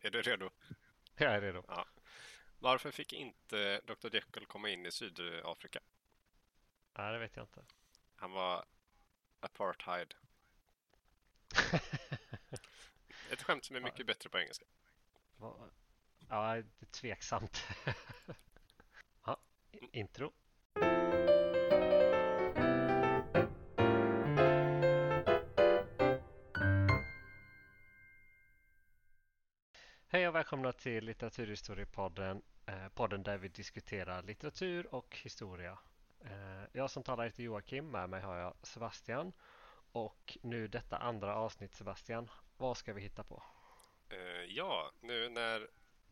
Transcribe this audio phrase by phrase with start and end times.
[0.06, 0.50] är du redo?
[1.16, 1.64] Jag är redo.
[1.68, 1.86] Ja.
[2.58, 4.14] Varför fick inte Dr.
[4.14, 5.80] Jekyll komma in i Sydafrika?
[6.92, 7.64] Nej, det vet jag inte.
[8.16, 8.64] Han var
[9.40, 10.14] apartheid.
[13.30, 14.64] Ett skämt som är mycket bättre på engelska.
[16.28, 17.66] Ja, det är tveksamt.
[19.24, 19.40] ja,
[19.92, 20.32] intro.
[30.30, 32.42] Och välkomna till Litteraturhistoriepodden.
[32.66, 35.78] Eh, podden där vi diskuterar litteratur och historia.
[36.20, 39.32] Eh, jag som talar heter Joakim, med mig har jag Sebastian.
[39.92, 43.42] Och nu detta andra avsnitt Sebastian, vad ska vi hitta på?
[44.08, 45.70] Eh, ja, nu när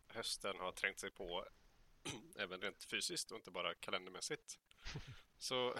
[0.08, 1.44] hösten har trängt sig på
[2.38, 4.58] även rent fysiskt och inte bara kalendermässigt.
[5.38, 5.74] Så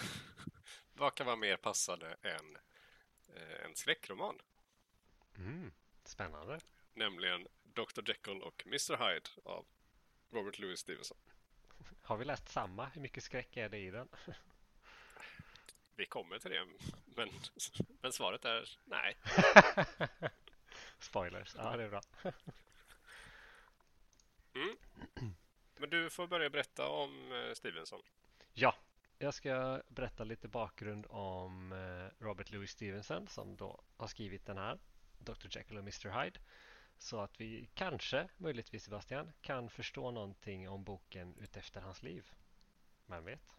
[0.93, 2.57] vad kan vara mer passande än
[3.35, 4.39] eh, en skräckroman?
[5.37, 5.73] Mm,
[6.05, 6.61] spännande.
[6.95, 8.03] Nämligen Dr.
[8.09, 8.97] Jekyll och Mr.
[8.97, 9.67] Hyde av
[10.31, 11.19] Robert Louis Stevenson.
[12.03, 12.87] Har vi läst samma?
[12.87, 14.09] Hur mycket skräck är det i den?
[15.97, 16.67] Vi kommer till det,
[17.05, 17.31] men,
[18.01, 19.17] men svaret är nej.
[20.99, 22.01] Spoilers, ja det är bra.
[25.77, 28.03] Men du får börja berätta om eh, Stevenson.
[28.55, 28.75] Ja,
[29.19, 34.59] jag ska berätta lite bakgrund om eh, Robert Louis Stevenson som då har skrivit den
[34.59, 34.79] här
[35.19, 35.47] Dr.
[35.51, 36.23] Jekyll och Mr.
[36.23, 36.41] Hyde.
[36.99, 42.31] Så att vi kanske, möjligtvis Sebastian, kan förstå någonting om boken utefter hans liv.
[43.07, 43.57] Vem vet?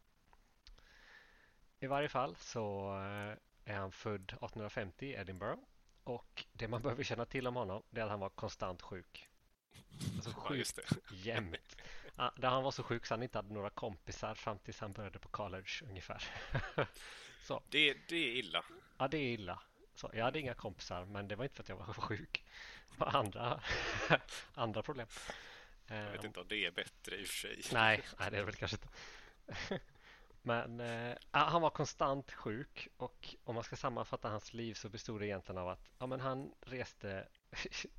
[1.79, 3.37] I varje fall så eh,
[3.73, 5.61] är han född 1850 i Edinburgh
[6.03, 9.27] och det man behöver känna till om honom är att han var konstant sjuk.
[10.15, 11.15] Alltså Ja, sjuk det.
[11.15, 11.75] jämt.
[12.15, 14.93] Ja, där han var så sjuk så han inte hade några kompisar fram tills han
[14.93, 16.23] började på college ungefär.
[17.43, 18.65] så, Det, det är illa.
[18.97, 19.61] ja det är illa.
[19.99, 22.45] Så, jag hade inga kompisar men det var inte för att jag var sjuk.
[22.91, 23.61] Det var andra,
[24.53, 25.07] andra problem.
[25.87, 27.61] Jag vet Ehm, inte om det är bättre i och för sig.
[27.73, 28.89] Nej, nej det är det väl kanske inte.
[30.41, 35.21] Men eh, han var konstant sjuk och om man ska sammanfatta hans liv så bestod
[35.21, 37.27] det egentligen av att ja, men han reste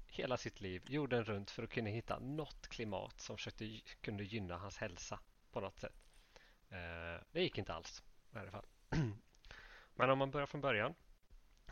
[0.06, 4.56] hela sitt liv jorden runt för att kunna hitta något klimat som försökte, kunde gynna
[4.56, 5.20] hans hälsa
[5.52, 6.00] på något sätt.
[6.68, 8.02] Eh, det gick inte alls
[8.34, 8.66] i alla fall.
[9.94, 10.94] Men om man börjar från början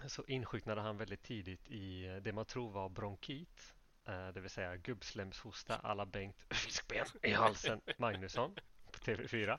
[0.06, 3.74] så insjuknade han väldigt tidigt i eh, det man tror var bronkit,
[4.08, 8.54] eh, det vill säga gubbslemshosta alla Bengt Fiskben i halsen Magnusson
[8.92, 9.58] på TV4.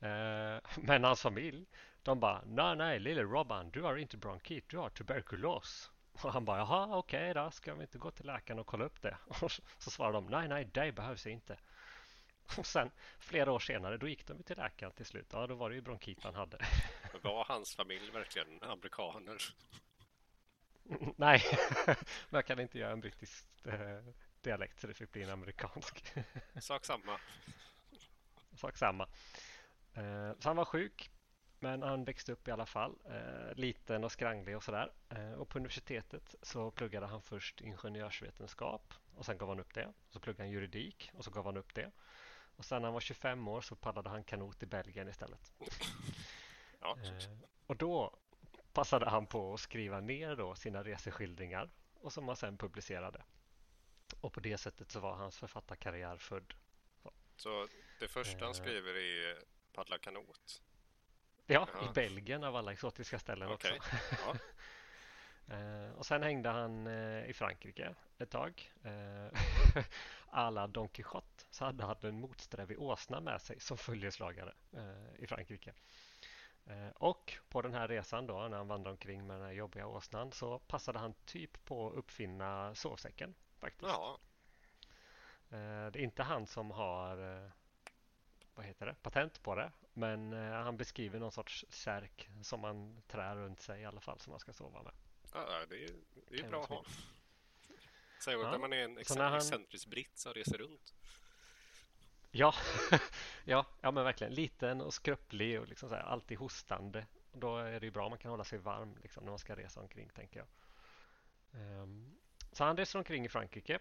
[0.00, 1.66] Eh, Men hans familj,
[2.02, 5.90] de bara nej, nej, lille Robban, du har inte bronkit, du har tuberkulos.
[6.12, 9.02] Och han bara jaha, okej då, ska vi inte gå till läkaren och kolla upp
[9.02, 9.16] det?
[9.26, 11.56] Och så svarar de nej, nej, det behövs inte.
[12.58, 15.26] Och sen flera år senare, då gick de till läkaren till slut.
[15.32, 16.58] Ja, då var det ju bronkit han hade.
[17.22, 19.36] Var hans familj verkligen amerikaner?
[21.16, 21.42] Nej,
[21.86, 21.96] men
[22.30, 24.04] jag kan inte göra en brittisk eh,
[24.40, 26.14] dialekt så det fick bli en amerikansk.
[26.60, 27.20] Sak samma.
[28.56, 29.08] Sak samma.
[29.94, 31.10] Eh, så han var sjuk,
[31.58, 32.98] men han växte upp i alla fall.
[33.10, 34.92] Eh, liten och skranglig och sådär.
[35.36, 39.92] Och på universitetet så pluggade han först ingenjörsvetenskap och sen gav han upp det.
[40.10, 41.90] Så pluggade han juridik och så gav han upp det.
[42.58, 45.52] Och sen när han var 25 år så paddlade han kanot i Belgien istället.
[46.80, 48.16] Ja, Eh, och då
[48.72, 51.70] passade han på att skriva ner då sina reseskildringar
[52.00, 53.22] och som han sen publicerade.
[54.20, 56.54] Och på det sättet så var hans författarkarriär född.
[57.36, 57.68] så
[58.00, 58.60] det första han Eh.
[58.62, 59.38] skriver är
[59.72, 60.62] paddla kanot.
[61.46, 61.90] Ja, Ja.
[61.90, 63.76] i Belgien av alla exotiska ställen Okej.
[63.78, 63.96] också.
[64.26, 64.34] Ja.
[65.48, 68.72] Eh, och sen hängde han eh, i Frankrike ett tag.
[68.84, 69.40] Eh,
[70.30, 75.26] alla Don Quijote så hade han en motsträvig åsna med sig som följeslagare eh, i
[75.26, 75.72] Frankrike.
[76.66, 79.86] Eh, och på den här resan då när han vandrade omkring med den här jobbiga
[79.86, 83.92] åsnan så passade han typ på att uppfinna sovsäcken faktiskt.
[83.92, 84.18] Ja,
[85.50, 87.50] Eh, Det är inte han som har eh,
[88.54, 88.94] vad heter det?
[89.02, 89.72] patent på det.
[89.92, 94.30] Men han beskriver någon sorts särk som man trär runt sig i alla fall som
[94.30, 94.92] man ska sova med.
[95.32, 95.90] Ja det är,
[96.28, 96.84] det är Kan bra att ha.
[98.20, 98.50] Särskilt Ja.
[98.50, 100.94] när man är en när han- excentrisk britt som reser runt.
[102.30, 102.54] Ja,
[103.44, 104.34] ja, ja men verkligen.
[104.34, 107.06] Liten och skröplig och liksom så här, alltid hostande.
[107.32, 109.56] Då är det ju bra om man kan hålla sig varm liksom, när man ska
[109.56, 110.48] resa omkring tänker jag.
[111.60, 112.16] Ehm,
[112.52, 113.78] så han reser omkring i Frankrike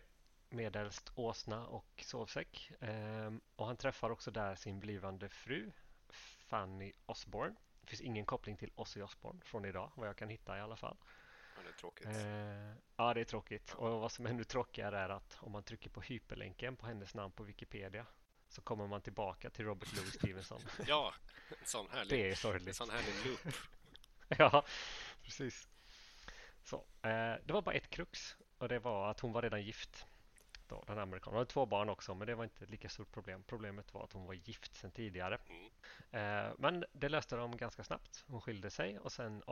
[0.49, 2.71] medelst åsna och sovsäck.
[2.79, 5.71] Ehm, och han träffar också där sin blivande fru
[6.47, 7.55] Fanny Osborne.
[7.81, 10.75] Det finns ingen koppling till Ozzy Osbourne från idag, vad jag kan hitta i alla
[10.75, 10.97] fall.
[11.57, 12.07] Ja, det är tråkigt.
[12.07, 13.73] Eh, ja, det är tråkigt.
[13.73, 17.13] Och vad som är ännu tråkigare är att om man trycker på hyperlänken på hennes
[17.15, 18.05] namn på Wikipedia
[18.49, 20.61] så kommer man tillbaka till Robert Louis Stevenson.
[20.87, 21.13] Ja,
[21.49, 22.75] en sån härlig, Det är en sorgligt.
[22.75, 23.53] sån härlig loop.
[24.37, 24.65] Ja,
[25.23, 25.67] precis.
[26.63, 30.05] Så, eh, det var bara ett krux och det var att hon var redan gift.
[30.67, 31.33] Då, den amerikanen.
[31.33, 33.43] Hon hade två barn också, men det var inte ett lika stort problem.
[33.43, 35.39] Problemet var att hon var gift sedan tidigare.
[35.49, 36.47] Mm.
[36.47, 38.23] Eh, men det löste de ganska snabbt.
[38.27, 39.43] Hon skilde sig och sen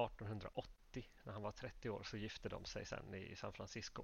[0.99, 4.03] 1880, när han var 30 år, så gifte de sig sen i San Francisco.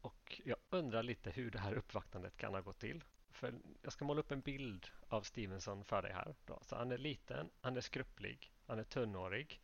[0.00, 3.04] Och jag undrar lite hur det här uppvaktandet kan ha gått till.
[3.30, 6.34] För jag ska måla upp en bild av Stevenson för dig här.
[6.44, 6.58] Då.
[6.62, 9.60] Så han är liten, han är skrupplig, han är tunnhårig.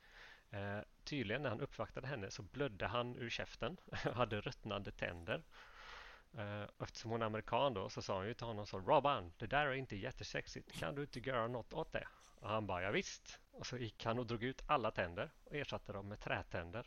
[0.51, 3.77] Eh, tydligen när han uppvaktade henne så blödde han ur käften
[4.07, 5.43] och hade ruttnande tänder.
[6.39, 9.47] Eh, eftersom hon är amerikan då så sa hon ju till honom så Robban, det
[9.47, 10.73] där är inte jättesexigt.
[10.73, 12.09] Kan du inte göra något åt det?
[12.41, 13.41] Och han bara, ja, visst.
[13.51, 16.87] Och så gick han och drog ut alla tänder och ersatte dem med trätänder.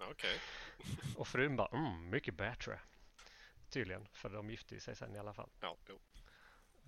[0.00, 0.40] Okej.
[1.16, 2.80] och frun bara, mm, mycket bättre.
[3.70, 5.50] Tydligen, för de gifte sig sen i alla fall.
[5.60, 5.98] Ja, jo.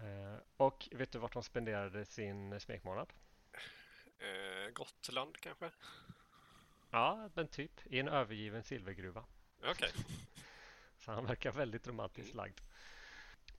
[0.05, 3.13] Eh, och vet du vart de spenderade sin smekmånad?
[4.19, 5.71] Eh, Gotland kanske?
[6.91, 9.25] Ja, men typ i en övergiven silvergruva.
[9.65, 9.93] Okej.
[10.99, 12.61] Så han verkar väldigt romantiskt lagd.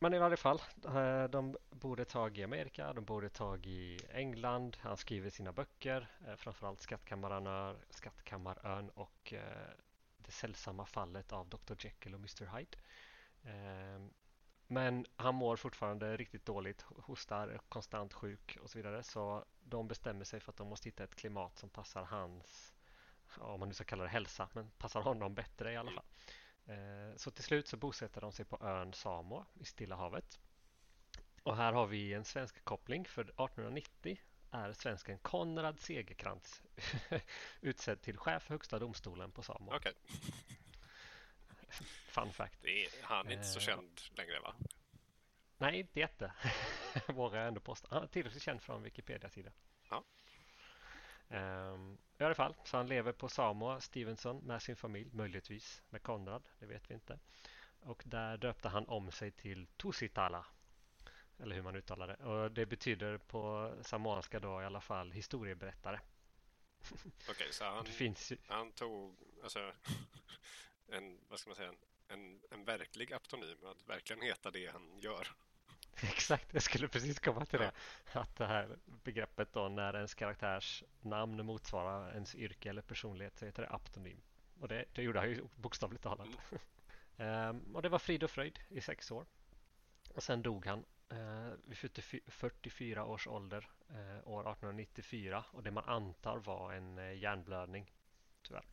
[0.03, 4.77] Men i varje fall, eh, de borde tag i Amerika, de borde tag i England.
[4.80, 9.69] Han skriver sina böcker, eh, framförallt Skattkammarön, Skattkammarön och eh,
[10.18, 11.74] Det sällsamma fallet av Dr.
[11.80, 12.57] Jekyll och Mr.
[12.57, 12.77] Hyde.
[13.44, 14.13] Ehm,
[14.68, 19.03] men han mår fortfarande riktigt dåligt, hostar, är konstant sjuk och så vidare.
[19.03, 22.74] Så de bestämmer sig för att de måste hitta ett klimat som passar hans,
[23.38, 26.06] om man nu ska kalla det hälsa, men passar honom bättre i alla fall.
[26.67, 30.39] Eh, Så till slut så bosätter de sig på ön Samoa i Stilla havet.
[31.43, 34.19] Och här har vi en svensk koppling för 1890
[34.51, 36.61] är svensken Konrad Segerkrantz
[37.61, 39.75] utsedd till chef för högsta domstolen på Samoa.
[39.75, 39.93] Okej.
[42.07, 42.65] Fun fact.
[42.65, 44.55] Är, han är inte så Eh, känd längre va?
[45.57, 46.33] Nej, inte jätte.
[47.07, 47.87] Vågar jag ändå påstå.
[47.91, 49.51] Han är tillräckligt känd från Wikipedia-sida.
[49.89, 50.03] Ja.
[51.31, 56.03] Ehm, I alla fall, så han lever på Samoa, Stevenson, med sin familj, möjligtvis med
[56.03, 57.19] Konrad, det vet vi inte.
[57.79, 60.45] Och där döpte han om sig till Tusitala,
[61.39, 62.15] eller hur man uttalar det.
[62.15, 65.99] Och det betyder på samoanska då i alla fall historieberättare.
[67.29, 69.71] Okej, så han, ju, han tog alltså
[70.87, 71.73] en, vad ska man säga,
[72.07, 75.27] en, en verklig aptonym, att verkligen heta det han gör.
[76.09, 77.71] Exakt, jag skulle precis komma till det.
[78.13, 83.45] Att det här begreppet då när ens karaktärs namn motsvarar ens yrke eller personlighet så
[83.45, 84.21] heter det aptonym.
[84.59, 86.27] Och det, det gjorde han ju bokstavligt talat.
[87.18, 89.25] Ehm, och det var frid och fröjd i sex år.
[90.15, 95.71] Och sen dog han eh, vid 40 44 års ålder eh, år 1894 och det
[95.71, 97.92] man antar var en eh, hjärnblödning.
[98.42, 98.65] Tyvärr.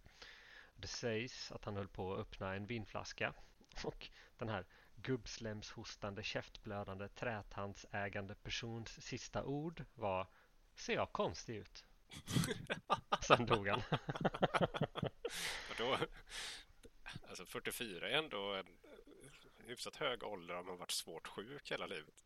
[0.74, 3.34] Det sägs att han höll på att öppna en vinflaska
[3.84, 4.66] och den här
[5.02, 10.26] gubbslemshostande, käftblödande, trätandsägande persons sista ord var
[10.78, 11.84] Ser jag konstig ut?
[13.22, 13.82] Sen dog han.
[15.70, 15.98] Och då,
[17.28, 18.66] alltså 44 är ändå en
[19.66, 22.24] hyfsat hög ålder om man varit svårt sjuk hela livet.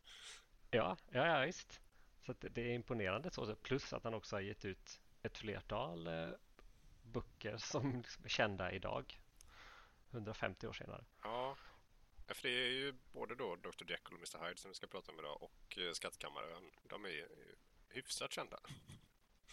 [0.71, 1.81] Ja, ja, ja visst.
[2.25, 3.55] Så det är imponerande så.
[3.55, 6.29] Plus att han också har gett ut ett flertal eh,
[7.03, 9.19] böcker som liksom är kända idag.
[10.11, 11.05] 150 år senare.
[11.23, 11.55] Ja,
[12.27, 13.69] för det är ju både då Dr.
[13.91, 14.47] Jekyll och Mr.
[14.47, 16.71] Hyde som vi ska prata om idag och eh, Skattkammarön.
[16.83, 17.27] De är ju
[17.89, 18.59] hyfsat kända.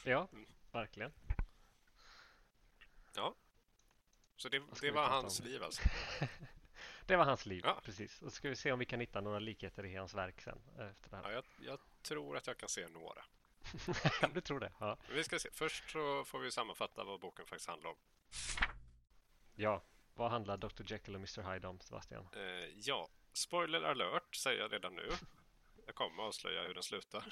[0.05, 0.47] Ja, Mm.
[0.73, 1.13] verkligen.
[4.37, 5.47] Så det, det var hans om?
[5.47, 5.83] liv alltså.
[7.07, 7.81] Det var hans liv, Ja.
[7.85, 8.23] precis.
[8.23, 10.61] Och så ska vi se om vi kan hitta några likheter i hans verk sen.
[10.79, 11.23] eh, Efter det här.
[11.25, 13.25] Ja, jag, jag tror att jag kan se några.
[14.35, 14.73] du tror det?
[14.81, 14.97] Ja.
[15.11, 15.49] Vi ska se.
[15.53, 17.97] Först så får vi sammanfatta vad boken faktiskt handlar om.
[19.55, 19.83] ja.
[20.21, 20.83] Vad handlar Dr.
[20.87, 21.53] Jekyll och Mr.
[21.53, 22.29] Hyde om, Sebastian?
[22.33, 25.11] Eh, ja, spoiler alert säger jag redan nu.
[25.87, 27.25] Jag kommer avslöja hur den slutar.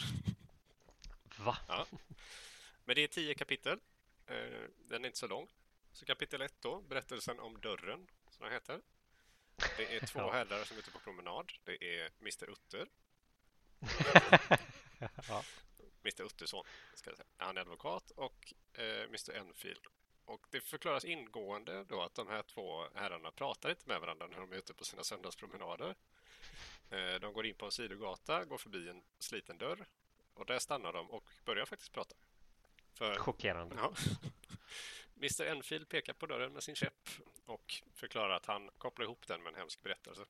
[1.38, 1.58] Va?
[1.68, 1.86] Ja.
[2.84, 3.78] Men det är tio kapitel.
[4.26, 5.48] Eh, den är inte så lång.
[5.92, 8.80] Så kapitel ett då, berättelsen om dörren, som den heter.
[9.76, 10.32] Det är två Ja.
[10.32, 11.52] herrar som är ute på promenad.
[11.64, 12.88] Det är Mr Utter,
[15.28, 15.42] ja.
[16.02, 16.64] Mr Uttersson,
[16.94, 17.28] ska jag säga.
[17.36, 19.86] Han är advokat och eh, Mr Enfield.
[20.28, 24.40] Och det förklaras ingående då att de här två herrarna pratar inte med varandra när
[24.40, 25.94] de är ute på sina söndagspromenader.
[26.90, 29.86] Eh, de går in på en sidogata, går förbi en sliten dörr
[30.34, 32.16] och där stannar de och börjar faktiskt prata.
[32.94, 33.76] För Chockerande.
[33.76, 33.94] Ja.
[35.16, 37.08] Mr Enfield pekar på dörren med sin käpp
[37.46, 40.26] och förklarar att han kopplar ihop den med en hemsk berättelse.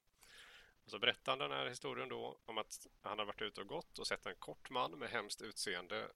[0.84, 3.66] Och så berättar han den här historien då om att han har varit ute och
[3.66, 6.10] gått och sett en kort man med hemskt utseende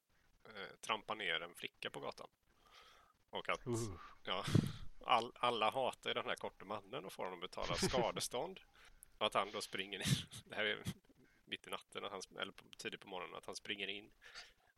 [0.44, 2.28] eh, trampa ner en flicka på gatan.
[3.32, 3.96] Och att Uh.
[4.24, 4.44] ja,
[5.04, 8.60] all, alla hatar den här korta mannen och får honom betala skadestånd.
[9.18, 10.04] och att han då springer in,
[10.44, 10.82] det här är
[11.44, 14.10] mitt i natten, att han, eller tidigt på morgonen, att han springer in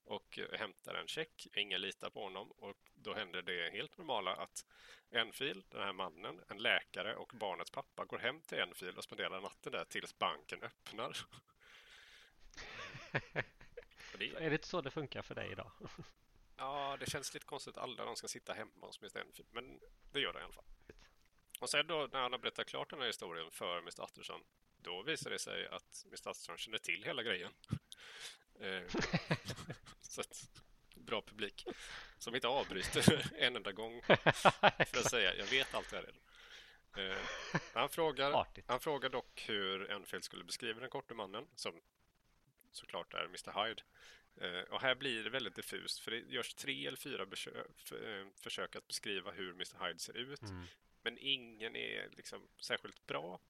[0.04, 1.46] och eh, hämtar en check.
[1.54, 4.64] Ingen litar på honom och då händer det helt normala att
[5.10, 9.40] Enfield, den här mannen, en läkare och barnets pappa går hem till Enfield och spenderar
[9.40, 11.16] natten där tills banken öppnar.
[14.18, 14.34] det...
[14.34, 15.70] Är det inte så det funkar för dig idag?
[16.56, 19.20] Ja, det känns lite konstigt att alla de ska sitta hemma hos Mr.
[19.20, 19.80] Enfield, men
[20.12, 20.64] det gör det i alla fall.
[21.60, 24.02] Och sen då när han har berättat klart den här historien för Mr.
[24.02, 24.40] Atterson,
[24.76, 26.28] då visar det sig att Mr.
[26.30, 27.52] Atterson känner till hela grejen.
[28.60, 28.82] Eh,
[30.00, 30.50] så att,
[30.94, 31.66] bra publik
[32.18, 36.20] som inte avbryter en enda gång för att säga jag vet allt det här redan.
[37.10, 37.18] Eh,
[37.74, 41.80] han, frågar, han frågar dock hur Enfield skulle beskriva den korte mannen som
[42.76, 43.64] såklart är Mr.
[43.64, 43.82] Hyde.
[44.36, 47.26] Eh, och här blir det väldigt diffust för det görs tre eller fyra
[48.40, 49.86] försök att beskriva hur Mr.
[49.86, 50.42] Hyde ser ut.
[50.42, 50.64] Mm.
[51.02, 53.40] Men ingen är liksom särskilt bra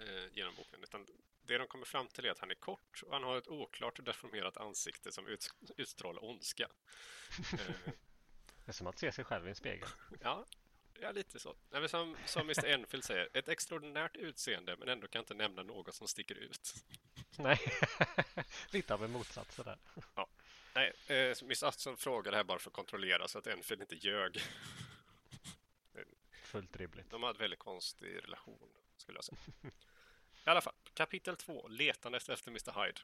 [0.00, 0.82] eh, genom boken.
[0.82, 1.06] Utan
[1.42, 3.98] det de kommer fram till är att han är kort och han har ett oklart
[3.98, 6.68] och deformerat ansikte som ut, utstrålar ondska.
[7.52, 7.92] Eh,
[8.64, 9.88] det är som att se sig själv i en spegel.
[10.20, 10.46] Ja,
[11.00, 11.56] ja lite så.
[11.70, 12.66] Nej, som, som Mr.
[12.66, 16.74] Enfield säger, ett extraordinärt utseende men ändå kan inte nämna något som sticker ut.
[17.38, 17.60] Nej,
[18.70, 19.78] lite av en motsats där.
[20.14, 20.26] Ja.
[20.74, 21.64] Nej, eh, Mr.
[21.64, 24.42] Atson frågade här bara för att kontrollera så att Enfield inte ljög.
[26.42, 27.10] Fullt rimligt.
[27.10, 29.38] De har en väldigt konstig relation, skulle jag säga.
[30.46, 32.84] I alla fall, kapitel två, Letandet efter Mr.
[32.84, 33.00] Hyde.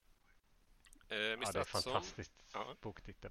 [1.09, 1.47] Eh, Mr.
[1.47, 3.31] Ja, det är en fantastisk ja, boktitel.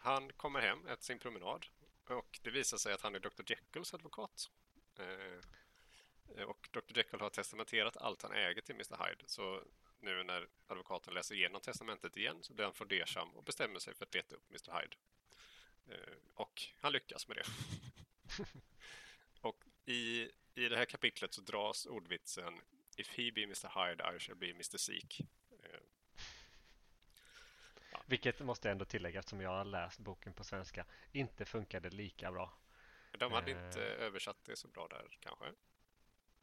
[0.00, 1.66] Han kommer hem efter sin promenad
[2.06, 3.42] och det visar sig att han är Dr.
[3.46, 4.50] Jekylls advokat.
[4.98, 6.98] Eh, och Dr.
[6.98, 9.06] Jekyll har testamenterat allt han äger till Mr.
[9.06, 9.24] Hyde.
[9.26, 9.62] Så
[10.02, 14.04] nu när advokaten läser igenom testamentet igen så blir han fundersam och bestämmer sig för
[14.04, 14.80] att leta upp Mr.
[14.80, 14.96] Hyde.
[15.86, 17.44] Eh, och han lyckas med det.
[19.40, 22.60] och i, i det här kapitlet så dras ordvitsen
[22.96, 23.68] If he be Mr.
[23.68, 24.78] Hyde, I shall be Mr.
[24.78, 25.20] Seek.
[25.50, 25.80] Eh,
[27.92, 28.02] ja.
[28.06, 32.32] Vilket måste jag ändå tillägga eftersom jag har läst boken på svenska inte funkade lika
[32.32, 32.52] bra.
[33.18, 35.46] De hade uh, inte översatt det så bra där kanske?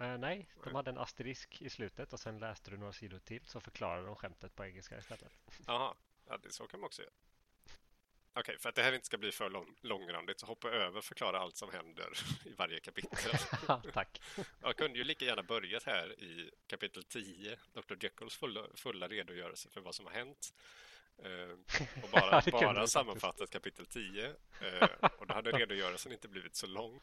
[0.01, 3.46] Uh, nej, de hade en asterisk i slutet och sen läste du några sidor till
[3.46, 5.32] så förklarade de skämtet på engelska istället.
[5.68, 5.96] Jaha,
[6.27, 7.13] ja, det så kan man också göra.
[8.39, 10.98] Okej, okay, för att det här inte ska bli för lång, långrandigt så hoppa över
[10.98, 12.10] och förklara allt som händer
[12.46, 13.32] i varje kapitel.
[13.94, 14.22] Tack.
[14.62, 17.96] Jag kunde ju lika gärna börjat här i kapitel 10, Dr.
[18.01, 20.54] Jekylls fulla, fulla redogörelse för vad som har hänt.
[21.25, 21.51] Uh,
[22.04, 24.27] och bara, bara sammanfattat kapitel 10.
[24.27, 27.01] Uh, eh, och då hade redogörelsen inte blivit så lång.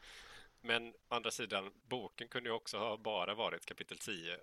[0.66, 4.38] Men å andra sidan, boken kunde ju också ha bara varit kapitel 10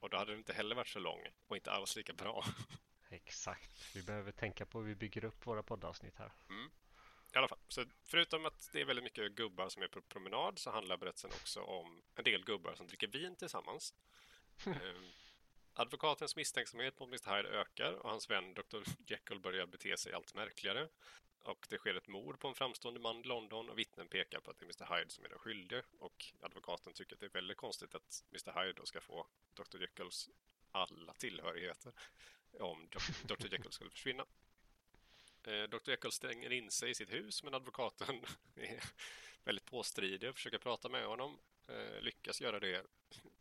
[0.00, 2.44] och då hade den inte heller varit så lång och inte alls lika bra.
[3.10, 3.96] Exakt.
[3.96, 6.32] Vi behöver tänka på hur vi bygger upp våra poddavsnitt här.
[6.48, 6.70] Mm.
[7.34, 10.58] I alla fall, så förutom att det är väldigt mycket gubbar som är på promenad
[10.58, 13.94] så handlar berättelsen också om en del gubbar som dricker vin tillsammans.
[14.66, 14.74] eh,
[15.72, 17.36] advokatens misstänksamhet mot Mr.
[17.36, 18.82] Hyde ökar och hans vän Dr.
[19.06, 20.88] Jekyll börjar bete sig allt märkligare.
[21.44, 24.50] Och det sker ett mord på en framstående man i London och vittnen pekar på
[24.50, 24.96] att det är Mr.
[24.96, 25.82] Hyde som är den skyldige.
[25.98, 28.60] Och advokaten tycker att det är väldigt konstigt att Mr.
[28.60, 29.80] Hyde då ska få Dr.
[29.80, 30.30] Jekylls
[30.72, 31.92] alla tillhörigheter
[32.60, 32.88] om
[33.24, 33.46] Dr.
[33.52, 34.26] Jekyll skulle försvinna.
[35.42, 35.90] Eh, Dr.
[35.90, 38.24] Jekyll stänger in sig i sitt hus men advokaten
[38.54, 38.82] är
[39.44, 41.38] väldigt påstridig och försöker prata med honom.
[41.68, 42.86] Eh, lyckas göra det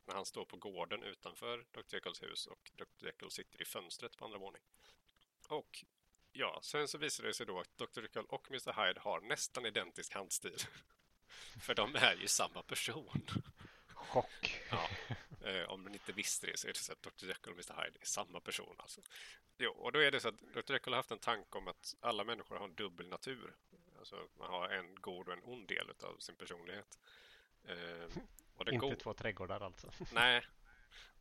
[0.05, 1.95] när han står på gården utanför Dr.
[1.95, 3.05] Jekylls hus och Dr.
[3.05, 4.61] Jekyll sitter i fönstret på andra våning.
[5.47, 5.85] Och
[6.33, 8.01] ja, sen så visar det sig då att Dr.
[8.01, 8.85] Jekyll och Mr.
[8.85, 10.57] Hyde har nästan identisk handstil.
[11.61, 13.29] För de är ju samma person.
[13.87, 14.61] Chock.
[14.69, 14.89] Ja.
[15.43, 17.25] Eh, om man inte visste det så är det så att Dr.
[17.25, 17.83] Jekyll och Mr.
[17.83, 18.75] Hyde är samma person.
[18.77, 19.01] Alltså.
[19.57, 20.73] Jo, och då är det så att Dr.
[20.73, 23.53] Jekyll har haft en tanke om att alla människor har en dubbel natur.
[23.99, 26.99] Alltså man har en god och en ond del av sin personlighet.
[27.63, 29.91] Eh, inte två trädgårdar alltså?
[30.13, 30.45] Nej.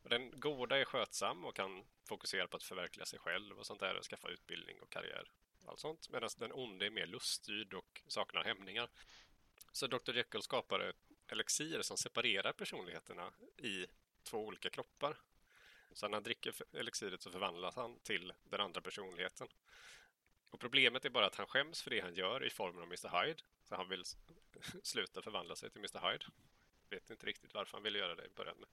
[0.02, 3.81] Och den goda är skötsam och kan fokusera på att förverkliga sig själv och sånt
[3.81, 5.31] där och skaffa utbildning och karriär.
[5.67, 6.09] Allt sånt.
[6.11, 8.91] Medan den onde är mer luststyrd och saknar hämningar.
[9.73, 10.17] Så Dr.
[10.17, 13.87] Jekyll skapar ett elixir som separerar personligheterna i
[14.23, 15.17] två olika kroppar.
[15.93, 19.49] Så när han dricker elixiret så förvandlas han till den andra personligheten.
[20.50, 23.23] Och Problemet är bara att han skäms för det han gör i formen av Mr.
[23.23, 23.43] Hyde.
[23.64, 24.05] Så han vill
[24.83, 26.11] sluta förvandla sig till Mr.
[26.11, 26.25] Hyde.
[26.93, 28.65] Vet inte riktigt varför han vill göra det i början.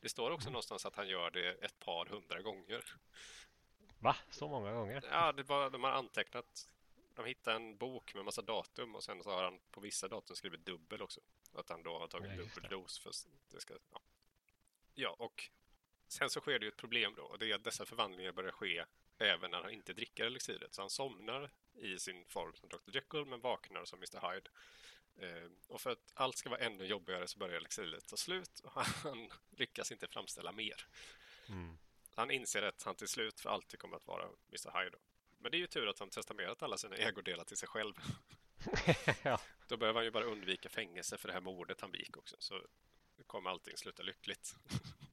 [0.00, 2.84] Det står också någonstans att han gör det ett par hundra gånger.
[3.98, 4.16] Va?
[4.30, 5.04] Så många gånger?
[5.10, 6.68] Ja, det var, de har antecknat.
[7.14, 10.36] De hittade en bok med massa datum och sen så har han på vissa datum
[10.36, 11.20] skrivit dubbel också.
[11.54, 12.98] Att han då har tagit ja, dubbel dos.
[12.98, 13.12] För
[13.50, 14.00] det ska, ja.
[14.94, 15.50] ja, och
[16.08, 17.22] sen så sker det ju ett problem då.
[17.22, 18.84] Och det är att dessa förvandlingar börjar ske
[19.18, 20.74] även när han inte dricker elixiret.
[20.74, 22.96] Så han somnar i sin form som Dr.
[22.96, 24.32] Jekyll men vaknar som Mr.
[24.32, 24.50] Hyde.
[25.18, 28.72] Eh, och för att allt ska vara ännu jobbigare så börjar elixiret ta slut och
[29.02, 30.86] han lyckas inte framställa mer.
[31.48, 31.78] Mm.
[32.14, 34.80] Han inser att han till slut för alltid kommer att vara Mr.
[34.80, 34.98] Hyde.
[35.38, 37.94] Men det är ju tur att han testamenterat alla sina ägodelar till sig själv.
[39.22, 39.40] ja.
[39.68, 42.36] Då behöver han ju bara undvika fängelse för det här mordet han begick också.
[42.38, 42.66] Så
[43.26, 44.56] kommer allting sluta lyckligt.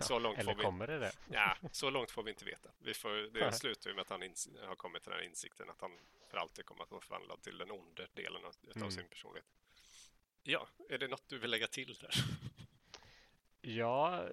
[0.00, 0.64] Så långt Eller får vi...
[0.64, 1.12] kommer det det?
[1.30, 2.70] Ja, så långt får vi inte veta.
[2.78, 5.70] Vi får, det slutar ju med att han ins- har kommit till den här insikten
[5.70, 5.98] att han
[6.30, 8.90] för alltid kommer att vara förvandlad till den onde delen av, Mm.
[8.90, 9.46] sin personlighet.
[10.42, 12.10] Ja, är det något du vill lägga till där?
[13.60, 14.24] Ja,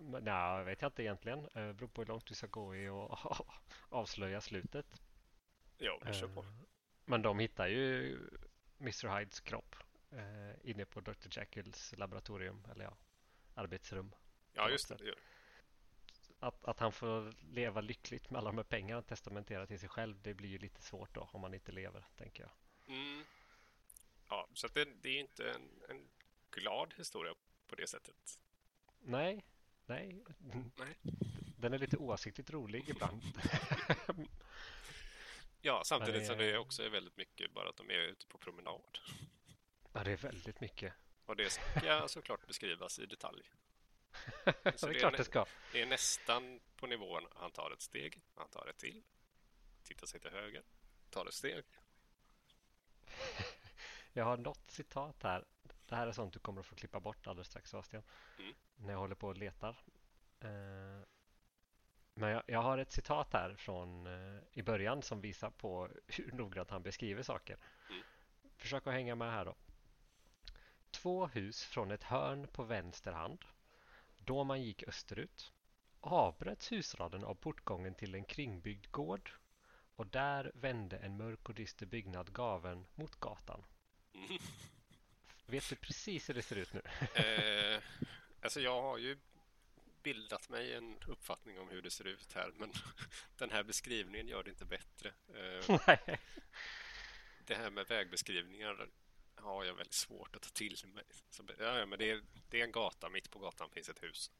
[0.00, 1.42] men, nej, jag vet jag inte egentligen.
[1.42, 3.18] Det beror på hur långt vi ska gå i och
[3.88, 4.86] avslöja slutet.
[5.78, 6.40] Ja, vi kör på.
[6.40, 6.46] Eh,
[7.04, 8.18] Men de hittar ju
[8.80, 9.76] Mr Hydes kropp
[10.10, 12.96] eh, inne på Dr Jekylls laboratorium, eller ja,
[13.54, 14.14] arbetsrum.
[14.54, 15.14] Ja, just det.
[16.40, 19.88] Att, att han får leva lyckligt med alla de här pengarna han testamenterar till sig
[19.88, 22.50] själv, det blir ju lite svårt då om man inte lever, tänker jag.
[22.96, 23.24] Mm.
[24.28, 26.08] Ja, så det, det är inte en, en
[26.50, 27.34] glad historia
[27.66, 28.40] på det sättet.
[28.98, 29.44] Nej,
[29.86, 30.24] nej.
[30.76, 30.94] Nej.
[31.58, 33.22] Den är lite oavsiktligt rolig ibland.
[35.60, 38.26] Ja, samtidigt det som är- det också är väldigt mycket bara att de är ute
[38.26, 38.98] på promenad.
[39.92, 40.94] ja, det är väldigt mycket.
[41.26, 43.42] Och det ska såklart beskrivas i detalj.
[44.76, 45.46] Så det är klart det ska.
[45.72, 49.02] Det är nästan på nivån han tar ett steg, han tar ett till,
[49.82, 50.62] tittar sig till höger,
[51.10, 51.64] tar ett steg.
[54.12, 55.44] Jag har något citat här.
[55.86, 58.02] Det här är sånt du kommer att få klippa bort alldeles strax, Sebastian.
[58.38, 58.54] Mm.
[58.76, 59.76] När jag håller på och letar.
[60.40, 61.02] Eh,
[62.14, 66.32] Men jag, jag har ett citat här från eh, i början som visar på hur
[66.32, 67.58] noggrant han beskriver saker.
[67.90, 68.02] Mm.
[68.56, 69.54] Försök att hänga med här då.
[70.90, 73.44] Två hus från ett hörn på vänster hand.
[74.28, 75.52] Då man gick österut
[76.00, 79.30] avbröts husraden av portgången till en kringbyggd gård
[79.96, 83.64] och där vände en mörk och dyster byggnad gaven mot gatan.
[84.14, 84.38] Mm.
[85.46, 86.82] Vet du precis hur det ser ut nu?
[87.14, 87.82] Eh,
[88.40, 89.18] alltså jag har ju
[90.02, 92.72] bildat mig en uppfattning om hur det ser ut här, men
[93.38, 95.08] den här beskrivningen gör det inte bättre.
[95.08, 95.80] Eh,
[97.46, 98.88] det här med vägbeskrivningar
[99.42, 101.04] har jag väldigt svårt att ta till mig.
[101.30, 104.30] Så, ja, men det är, det är en gata, mitt på gatan finns ett hus.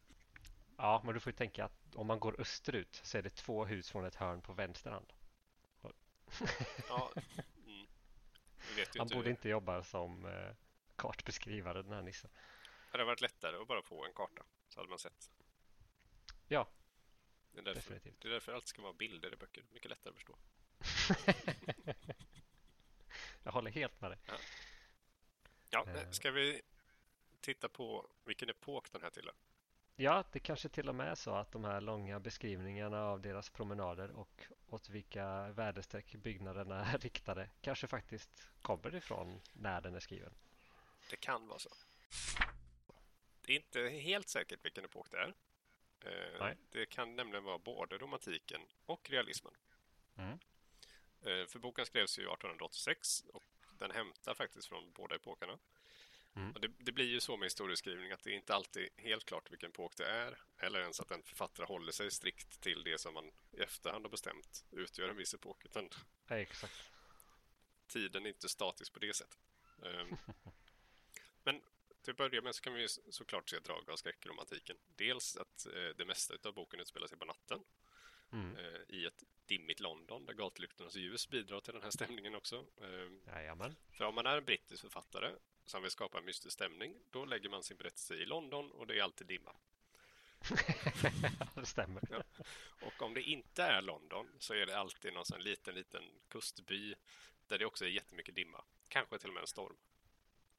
[0.77, 3.65] Ja, men du får ju tänka att om man går österut så är det två
[3.65, 5.13] hus från ett hörn på vänster hand.
[6.89, 7.13] Ja,
[7.67, 7.87] mm.
[8.99, 10.55] Han borde inte jobba som eh,
[10.97, 12.31] kartbeskrivare den här nissen.
[12.91, 15.31] Hade det varit lättare att bara få en karta så hade man sett.
[16.49, 16.69] Ja,
[17.53, 18.21] Det är därför, definitivt.
[18.21, 19.65] det är därför allt ska vara bilder i böcker.
[19.73, 20.37] Mycket lättare att förstå.
[23.43, 24.19] Jag håller helt med dig.
[24.27, 24.35] Ja,
[25.73, 26.11] Eh.
[26.11, 26.63] ska vi
[27.41, 29.35] titta på vilken epok den här tillhör?
[29.97, 33.51] Ja, det kanske till och med är så att de här långa beskrivningarna av deras
[33.51, 38.31] promenader och åt vilka väderstreck byggnaderna är riktade kanske faktiskt
[38.63, 40.35] kommer ifrån när den är skriven.
[41.11, 41.71] Det kan vara så.
[43.41, 45.35] Det är inte helt säkert vilken epok det är.
[46.01, 46.57] Eh, Nej.
[46.71, 49.53] Det kan nämligen vara både romantiken och realismen.
[50.17, 50.39] Mm.
[51.23, 53.45] Eh, För boken skrevs ju 1886 och
[53.79, 55.59] den hämtar faktiskt från båda epokerna.
[56.37, 56.53] Mm.
[56.61, 59.71] Det, det blir ju så med historieskrivning att det är inte alltid helt klart vilken
[59.71, 63.31] epok det är eller ens att en författare håller sig strikt till det som man
[63.53, 65.65] i efterhand har bestämt utgör en viss epok.
[65.65, 65.89] Utan
[66.27, 66.83] Ja, exakt.
[67.87, 69.39] tiden är inte statisk på det sättet.
[69.85, 70.17] Ehm,
[71.43, 71.63] Men
[72.03, 74.77] till att börja med så kan vi såklart se drag av skräckromantiken.
[74.97, 77.65] Dels att eh, det mesta av boken utspelar sig på natten
[78.33, 78.57] Mm.
[78.57, 82.67] eh, i ett dimmigt London där gatlyktornas ljus bidrar till den här stämningen också.
[82.83, 83.77] Ehm, Jajamän.
[83.91, 85.31] För om man är en brittisk författare
[85.65, 88.99] som vill skapa en mystisk stämning, då lägger man sin berättelse i London och det
[88.99, 89.57] är alltid dimma.
[91.55, 92.03] det stämmer.
[92.11, 92.23] Ja.
[92.87, 96.95] Och om det inte är London så är det alltid någon sån liten, liten kustby
[97.47, 98.65] där det också är jättemycket dimma.
[98.89, 99.77] Kanske till och med en storm.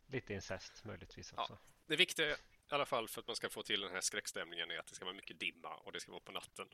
[0.07, 1.41] Lite incest möjligtvis Ja.
[1.41, 1.57] också.
[1.85, 2.35] Det viktiga i
[2.69, 5.05] alla fall för att man ska få till den här skräckstämningen är att det ska
[5.05, 6.67] vara mycket dimma och det ska vara på natten.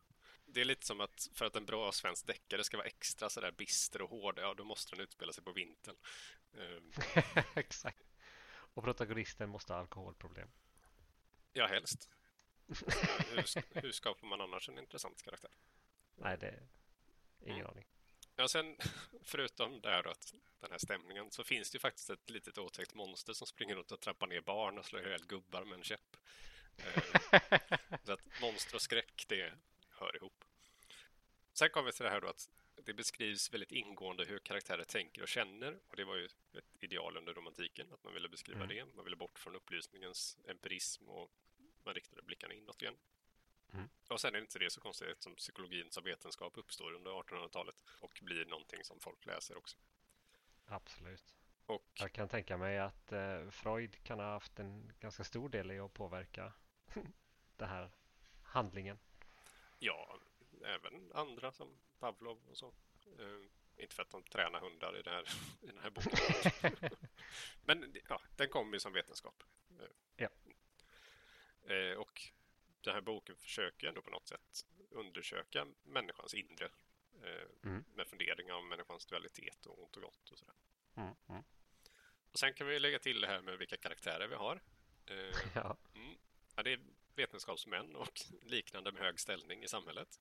[0.56, 3.52] Det är lite som att för att en bra svensk deckare ska vara extra sådär
[3.52, 5.96] bister och hård, ja då måste den utspela sig på vintern.
[6.58, 6.91] Ehm,
[7.56, 8.04] exakt.
[8.48, 10.50] Och protagonisten måste ha alkoholproblem.
[11.54, 12.10] Ja, helst.
[12.68, 15.52] hur, hur skapar man annars en intressant karaktär?
[16.15, 16.68] Nej, det
[17.41, 17.72] ingen Mm.
[17.72, 17.86] aning.
[18.36, 18.78] Ja, sen
[19.24, 22.94] förutom där då, att den här stämningen så finns det ju faktiskt ett litet otäckt
[22.94, 26.18] monster som springer runt och trappar ner barn och slår ihjäl gubbar med en käpp.
[26.78, 27.04] Eh,
[28.04, 29.54] så att monster och skräck, det
[29.99, 30.43] hör ihop.
[31.53, 32.49] Sen kommer vi till det här då att
[32.84, 37.17] det beskrivs väldigt ingående hur karaktärer tänker och känner och det var ju ett ideal
[37.17, 38.67] under romantiken att man ville beskriva Mm.
[38.69, 38.95] det.
[38.95, 41.31] Man ville bort från upplysningens empirism och
[41.84, 42.95] man riktade blickarna inåt igen.
[43.73, 43.89] Mm.
[44.08, 47.75] Och sen är det inte det så konstigt som psykologin som vetenskap uppstår under 1800-talet
[48.01, 49.77] och blir någonting som folk läser också.
[50.65, 51.36] Absolut.
[51.65, 55.71] Och Jag kan tänka mig att eh, Freud kan ha haft en ganska stor del
[55.71, 56.53] i att påverka
[57.58, 57.91] den här
[58.43, 58.99] handlingen.
[59.80, 60.20] Ja,
[60.66, 62.74] även andra som Pavlov och så.
[63.20, 63.40] Eh,
[63.78, 65.24] inte för att de tränar hundar i, det här,
[65.62, 66.76] i den här boken.
[67.66, 69.44] Men ja, den kommer ju som vetenskap.
[70.16, 70.30] Ja.
[71.74, 72.22] Eh, och
[72.82, 76.70] den här boken försöker ändå på något sätt undersöka människans inre
[77.64, 77.84] Mm.
[77.94, 80.56] med funderingar om människans dualitet och ont och gott och sådär.
[80.96, 81.44] Mm, mm.
[82.32, 84.62] Och sen kan vi lägga till det här med vilka karaktärer vi har.
[85.56, 86.18] Ja, mm.
[86.56, 86.80] ja, det är
[87.17, 90.19] vetenskapsmän och liknande med hög ställning i samhället.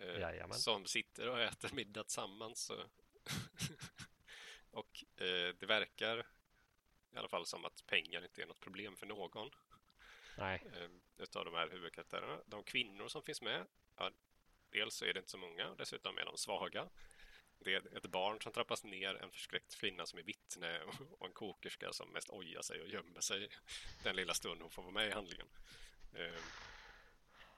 [0.00, 0.20] Eh,
[0.54, 2.70] som sitter och äter middag tillsammans.
[2.70, 2.86] Och,
[4.70, 6.26] och eh, det verkar
[7.12, 9.50] i alla fall som att pengar inte är något problem för någon
[10.38, 10.90] nej, eh,
[11.22, 12.40] utav de här huvudkaraktärerna.
[12.46, 14.10] De kvinnor som finns med, ja,
[14.70, 16.88] dels så är det inte så många dessutom är de svaga.
[17.58, 21.26] Det är ett barn som trappas ner, en förskräckt kvinna som är vittne och- och
[21.26, 23.48] en kokerska som mest ojar sig och gömmer sig
[24.02, 25.48] den lilla stund hon får vara med i handlingen.
[26.14, 26.40] Eh,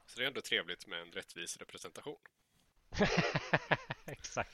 [0.07, 2.19] Så det är ändå trevligt med en rättvis representation.
[4.07, 4.51] exakt.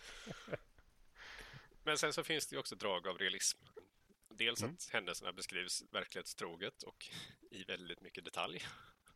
[1.83, 3.59] Men sen så finns det ju också drag av realism.
[4.29, 4.75] Dels Mm.
[4.75, 7.09] att händelserna beskrivs verklighetstroget och
[7.51, 8.65] i väldigt mycket detalj.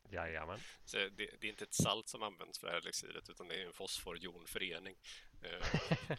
[0.09, 0.59] Jajamän.
[0.85, 3.55] Så det, det är inte ett salt som används för det här elixiret utan det
[3.61, 4.95] är en fosfor-jonförening.
[5.41, 5.67] Eh,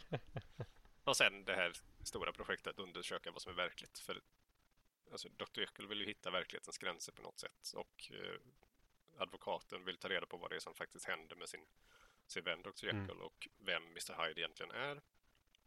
[1.03, 3.99] och sen det här stora projektet att undersöka vad som är verkligt.
[3.99, 4.21] För
[5.11, 5.59] alltså, Dr.
[5.61, 8.39] Jekyll vill ju hitta verklighetens gränser på något sätt och eh,
[9.17, 11.65] advokaten vill ta reda på vad det är som faktiskt händer med sin,
[12.27, 12.85] sin vän Dr.
[12.85, 13.21] Jekyll Mm.
[13.21, 14.25] och vem Mr.
[14.27, 15.01] Hyde egentligen är.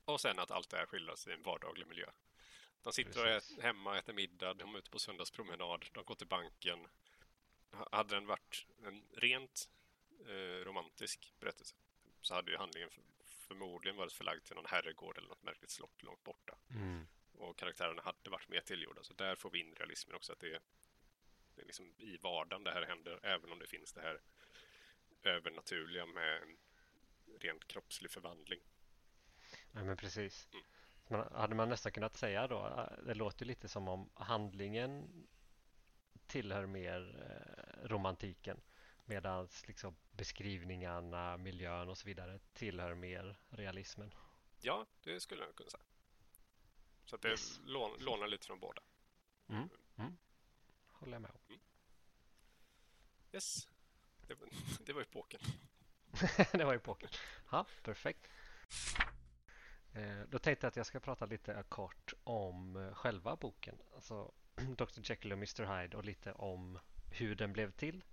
[0.04, 2.10] Och sen att allt det här skildras i en vardaglig miljö.
[2.82, 3.58] De sitter och Precis.
[3.58, 6.86] ät, hemma äter middag, de är ute på söndagspromenad, de går till banken.
[7.72, 9.70] Ha- Hade den varit en rent
[10.28, 11.74] eh, romantisk berättelse
[12.20, 16.02] så hade ju handlingen för, förmodligen varit förlagd till någon herrgård eller något märkligt slott
[16.02, 16.58] långt borta.
[16.70, 17.06] Mm.
[17.42, 19.02] Och karaktärerna hade varit mer tillgjorda.
[19.02, 20.32] Så där får vi in realismen också.
[20.32, 20.60] Att det är,
[21.54, 24.20] det är liksom i vardagen det här händer, även om det finns det här
[25.22, 26.58] övernaturliga med en
[27.38, 28.60] rent kroppslig förvandling.
[29.72, 30.48] Ja, men precis.
[30.52, 30.64] Mm.
[31.08, 35.26] Man, hade man nästan kunnat säga då, eh, det låter lite som om handlingen
[36.26, 38.60] tillhör mer eh, romantiken
[39.04, 44.14] medan liksom beskrivningarna, miljön och så vidare tillhör mer realismen.
[44.60, 45.84] Ja, det skulle jag kunna säga.
[47.04, 47.60] Så att det Yes.
[47.66, 48.82] lån, lånar lite från båda.
[49.48, 49.68] Mm.
[49.96, 50.16] Mm.
[50.88, 51.58] Håller jag med om.
[53.32, 53.68] Yes.
[54.26, 54.48] Det, var-
[54.86, 55.40] det var epoken.
[56.52, 57.08] det var epoken.
[57.50, 58.28] Ja, perfekt.
[59.94, 63.78] Eh, Då tänkte jag att jag ska prata lite kort om eh, själva boken.
[63.94, 64.32] Alltså
[64.76, 65.00] Dr.
[65.10, 65.80] Jekyll och Mr.
[65.82, 66.78] Hyde och lite om
[67.10, 68.04] hur den blev till.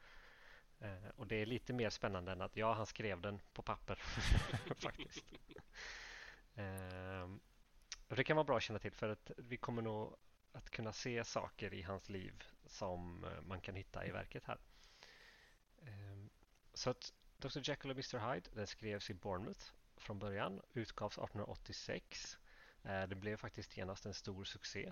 [0.80, 3.96] Eh, Och det är lite mer spännande än att ja, han skrev den på papper
[4.76, 5.26] faktiskt.
[8.10, 10.16] Och det kan vara bra att känna till för att vi kommer nog
[10.52, 14.58] att kunna se saker i hans liv som eh, man kan hitta i verket här.
[15.86, 16.30] Ehm,
[16.74, 17.60] så att Dr.
[17.64, 18.34] Jekyll och Mr.
[18.34, 19.66] Hyde, den skrevs i Bournemouth
[19.98, 22.38] från början, utgavs 1886.
[22.84, 24.92] Eh, det blev faktiskt genast en stor succé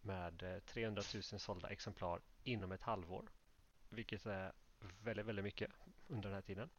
[0.00, 3.30] med eh, 300 000 sålda exemplar inom ett halvår.
[3.88, 4.52] Vilket är
[5.02, 5.70] väldigt, väldigt mycket
[6.08, 6.70] under den här tiden.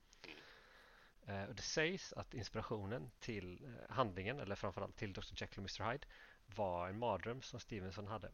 [1.29, 5.21] Eh, och Det sägs att inspirationen till eh, handlingen, eller framförallt till Dr.
[5.35, 5.91] Jekyll och Mr.
[5.91, 6.07] Hyde,
[6.55, 8.31] var en mardröm som Stevenson hade.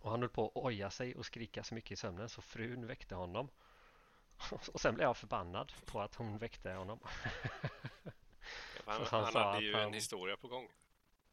[0.00, 2.86] Och han höll på att oja sig och skrika så mycket i sömnen så frun
[2.86, 3.48] väckte honom.
[4.72, 6.98] Och sen blev jag förbannad på att hon väckte honom.
[8.84, 10.68] Han, Så han han, sa hade ju han- en historia på gång.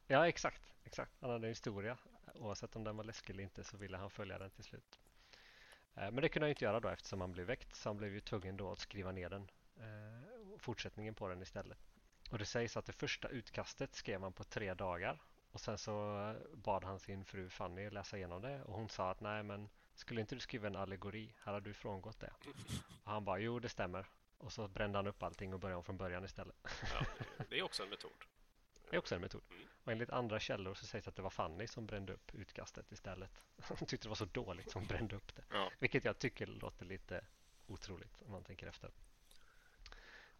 [0.07, 0.73] Ja, exakt.
[0.83, 1.11] exakt.
[1.21, 1.97] Han hade en historia.
[2.35, 4.99] Oavsett om den var läskig eller inte så ville han följa den till slut.
[5.95, 7.75] Eh, Men det kunde han inte göra då eftersom han blev väckt.
[7.75, 9.47] Så han blev ju tvungen då att skriva ner den.
[10.65, 11.78] Fortsättningen på den istället.
[12.32, 15.21] Och det sägs att det första utkastet skrev han på tre dagar.
[15.51, 18.63] Och sen så bad han sin fru Fanny läsa igenom det.
[18.63, 21.36] Och hon sa att nej men skulle inte du skriva en allegori?
[21.43, 22.34] Här har du frångått det.
[23.04, 24.06] Och han bara jo det stämmer.
[24.38, 26.56] Och så brände han upp allting och började om från början istället.
[26.63, 27.06] Ja,
[27.49, 28.12] det är också en metod.
[28.89, 29.41] Det är också en metod.
[29.49, 29.67] Mm.
[29.84, 33.32] Och enligt andra källor så sägs att det var Fanny som brände upp utkastet istället.
[33.67, 35.43] Hon tyckte det var så dåligt som brände upp det.
[35.49, 35.71] Ja.
[35.80, 37.25] Vilket jag tycker låter lite
[37.67, 38.91] otroligt om man tänker efter.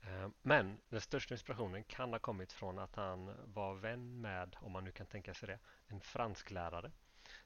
[0.06, 4.72] Eh, Men den största inspirationen kan ha kommit från att han var vän med, om
[4.72, 6.91] man nu kan tänka sig det, en fransklärare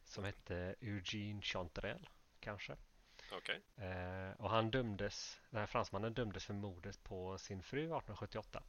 [0.04, 2.08] som hette Eugene Chanterelle,
[2.40, 2.76] kanske.
[3.32, 3.62] Okej.
[3.76, 8.64] Eh, och han dömdes, den här fransmannen dömdes för mordet på sin fru 1878.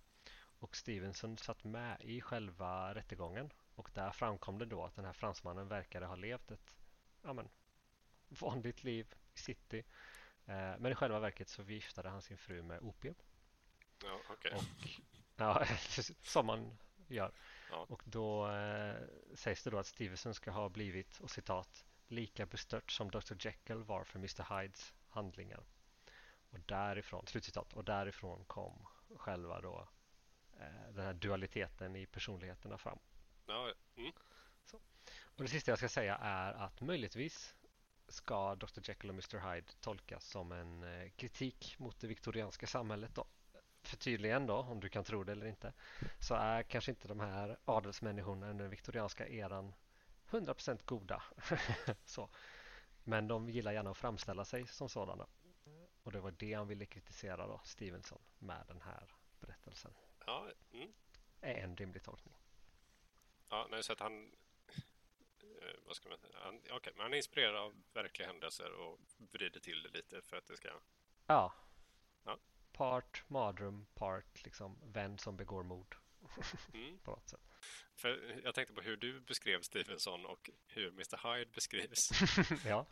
[0.61, 3.53] Och Stevenson satt med i själva rättegången.
[3.74, 6.76] Och där framkom det då att den här fransmannen verkade ha levt ett
[7.22, 7.48] ja, men,
[8.29, 9.85] vanligt liv i city.
[10.46, 13.14] Eh, men i själva verket så viftade han sin fru med opium.
[14.04, 14.52] Ja, okej.
[14.54, 14.62] Och,
[15.36, 15.66] ja,
[16.22, 17.32] som man gör.
[17.70, 17.86] Ja.
[17.88, 18.96] Och då eh,
[19.34, 23.34] sägs det då att Stevenson ska ha blivit, och citat, lika bestört som Dr.
[23.38, 24.60] Jekyll var för Mr.
[24.60, 25.64] Hydes handlingar.
[26.50, 28.86] Och därifrån, slutcitat, och därifrån kom
[29.16, 29.88] själva då
[30.60, 32.98] eh, den här dualiteten i personligheterna fram.
[33.46, 34.12] Ja, mm.
[35.40, 37.54] Och det sista jag ska säga är att möjligtvis
[38.08, 38.80] ska Dr.
[38.82, 39.54] Jekyll och Mr.
[39.54, 43.24] Hyde tolkas som en eh, kritik mot det viktorianska samhället då.
[43.83, 45.73] För tydligen då, om du kan tro det eller inte,
[46.21, 49.75] så är kanske inte de här adelsmänniskorna under den viktorianska eran
[50.31, 51.23] 100% goda.
[52.05, 52.31] så.
[53.05, 55.27] Men de gillar gärna att framställa sig som sådana.
[56.03, 59.93] Och det var det han ville kritisera då, Stevenson, med den här berättelsen.
[60.27, 60.93] Ja, mm.
[61.40, 62.35] Är en rimlig tolkning.
[63.49, 64.33] ja nej, så att han...
[65.43, 66.38] eh, Vad ska man säga?
[66.43, 68.99] Han, okej, men han är inspirerad av verkliga händelser och
[69.33, 70.69] vrider till det lite för att det ska...
[71.27, 71.53] Ja.
[72.81, 75.97] Part mardröm, part liksom vän som begår mord
[76.75, 76.99] Mm.
[77.05, 77.40] på något sätt.
[77.97, 81.37] För jag tänkte på hur du beskrev Stevenson och hur Mr.
[81.37, 82.11] Hyde beskrivs.
[82.64, 82.87] ja.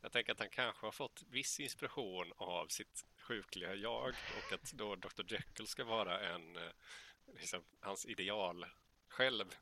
[0.00, 4.72] Jag tänker att han kanske har fått viss inspiration av sitt sjukliga jag och att
[4.72, 5.32] då Dr.
[5.32, 6.72] Jekyll ska vara en, eh,
[7.26, 8.66] liksom, hans ideal
[9.08, 9.54] själv.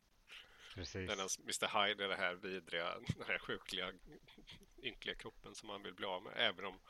[0.74, 1.08] Precis.
[1.08, 1.86] Medan Mr.
[1.86, 3.92] Hyde är det här vidriga, den här sjukliga,
[4.82, 6.32] ynkliga kroppen som han vill bli av med.
[6.36, 6.80] Även om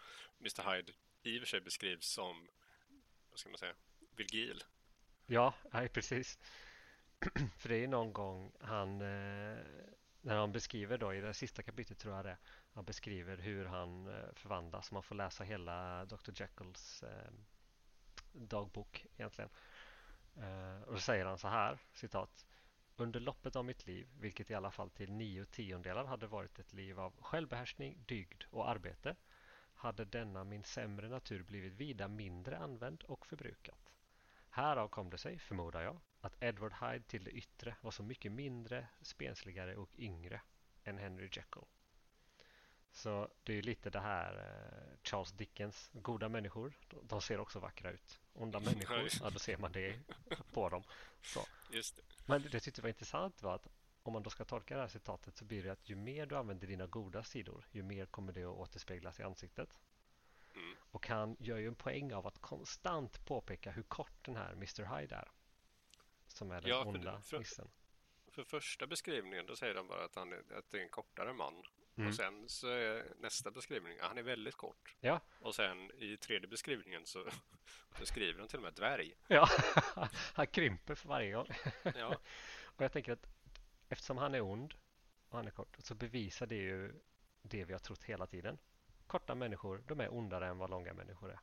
[0.41, 0.75] Mr.
[0.75, 2.49] Hyde i och för sig beskrivs som,
[3.37, 3.75] vad ska man säga,
[4.17, 4.65] Virgil.
[5.27, 6.39] Ja, nej, precis.
[7.59, 9.59] För det är någon gång han, eh,
[10.21, 12.37] när han beskriver då i det sista kapitlet tror jag det
[12.73, 14.93] han beskriver hur han eh, förvandlas.
[14.93, 16.33] Man får läsa hela Dr.
[16.35, 17.33] Jekylls eh,
[18.33, 19.51] dagbok egentligen.
[20.87, 22.47] Och då säger han så här, citat.
[22.97, 26.73] Under loppet av mitt liv, vilket i alla fall till nio tiondelar hade varit ett
[26.73, 29.17] liv av självbehärskning, dygd och arbete,
[29.77, 33.93] hade denna min sämre natur blivit vida mindre använd och förbrukat.
[34.51, 38.33] Härav kom det sig, förmodar jag, att Edward Hyde till det yttre var så mycket
[38.33, 40.41] mindre, spensligare och yngre
[40.85, 41.63] än Henry Jekyll.
[42.93, 47.61] Så det är ju lite det här eh, Charles Dickens, goda människor, de- ser också
[47.61, 48.21] vackra ut.
[48.33, 50.01] Onda människor, ja då ser man det
[50.53, 50.83] på dem.
[51.23, 51.41] Så.
[51.71, 52.03] Just det.
[52.27, 53.69] Men det jag tyckte var intressant var att
[54.07, 56.37] om man då ska tolka det här citatet så blir det att ju mer du
[56.37, 59.79] använder dina goda sidor, ju mer kommer det att återspeglas i ansiktet.
[60.55, 60.77] Mm.
[60.91, 64.97] Och han gör ju en poäng av att konstant påpeka hur kort den här Mr.
[64.99, 65.31] Hyde är.
[66.27, 67.71] Som är den Ja, för- onda för- nissen.
[68.29, 71.33] För första beskrivningen då säger de bara att, han är, att det är en kortare
[71.33, 71.63] man.
[71.97, 72.09] Mm.
[72.09, 74.97] Och sen så är nästa beskrivning, han är väldigt kort.
[75.01, 75.21] Ja.
[75.41, 77.29] Och sen i tredje beskrivningen så
[77.99, 79.15] beskriver de till och med dvärg.
[79.29, 79.49] Ja,
[80.35, 81.47] han krymper för varje gång.
[81.95, 82.17] Ja,
[82.77, 83.27] Och jag tänker att
[83.89, 84.75] eftersom han är ond
[85.29, 87.01] och han är kort så bevisar det ju
[87.43, 88.59] det vi har trott hela tiden.
[89.07, 91.41] Korta människor, de är ondare än vad långa människor är.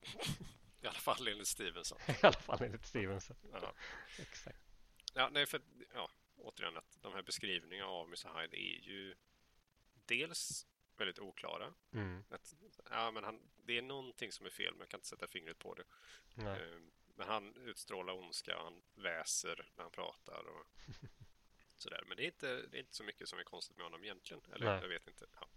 [0.80, 1.98] i alla fall enligt Stevenson.
[2.08, 3.36] I alla fall enligt Stevenson.
[3.52, 3.72] Ja,
[4.18, 4.58] Exakt.
[5.14, 5.60] ja nej för
[5.94, 8.40] ja, återigen att de här beskrivningarna av Mr.
[8.40, 9.14] Hyde är ju
[10.06, 11.74] dels väldigt oklara.
[11.92, 12.24] Mm.
[12.30, 12.54] Att,
[12.90, 15.58] ja, men han, det är någonting som är fel, men jag kan inte sätta fingret
[15.58, 15.84] på det.
[16.34, 16.62] Nej.
[16.62, 16.78] Eh,
[17.18, 20.66] Men han utstrålar ondska, han väser när han pratar och
[21.82, 22.02] sådär.
[22.06, 24.42] Men det är, inte, det är inte så mycket som är konstigt med honom egentligen.
[24.54, 24.78] Eller Nej.
[24.82, 25.26] jag vet inte.
[25.40, 25.48] Ja.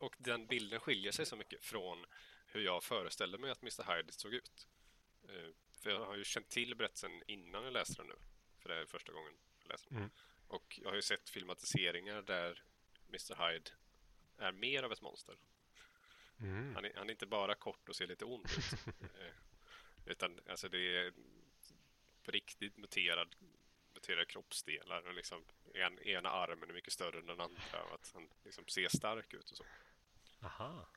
[0.00, 2.06] Och den bilden skiljer sig så mycket från
[2.46, 3.96] hur jag föreställde mig att Mr.
[3.96, 4.66] Hyde såg ut.
[5.28, 5.50] Eh,
[5.82, 8.16] För jag har ju känt till berättelsen innan jag läste den nu.
[8.58, 9.98] För det är första gången jag läser den.
[9.98, 10.10] Mm.
[10.48, 12.62] Och jag har ju sett filmatiseringar där
[13.08, 13.48] Mr.
[13.52, 13.70] Hyde
[14.38, 15.36] är mer av ett monster.
[16.40, 16.74] Mm.
[16.74, 18.94] Han är, han är inte bara kort och ser lite ond ut.
[19.20, 19.32] Eh,
[20.08, 21.12] Utan alltså det är
[22.22, 23.36] på riktigt muterad,
[23.96, 25.06] muterade kroppsdelar.
[25.08, 27.82] Och liksom en, ena armen är mycket större än den andra.
[27.88, 29.64] Och att han liksom ser stark ut och så.
[30.40, 30.88] Aha.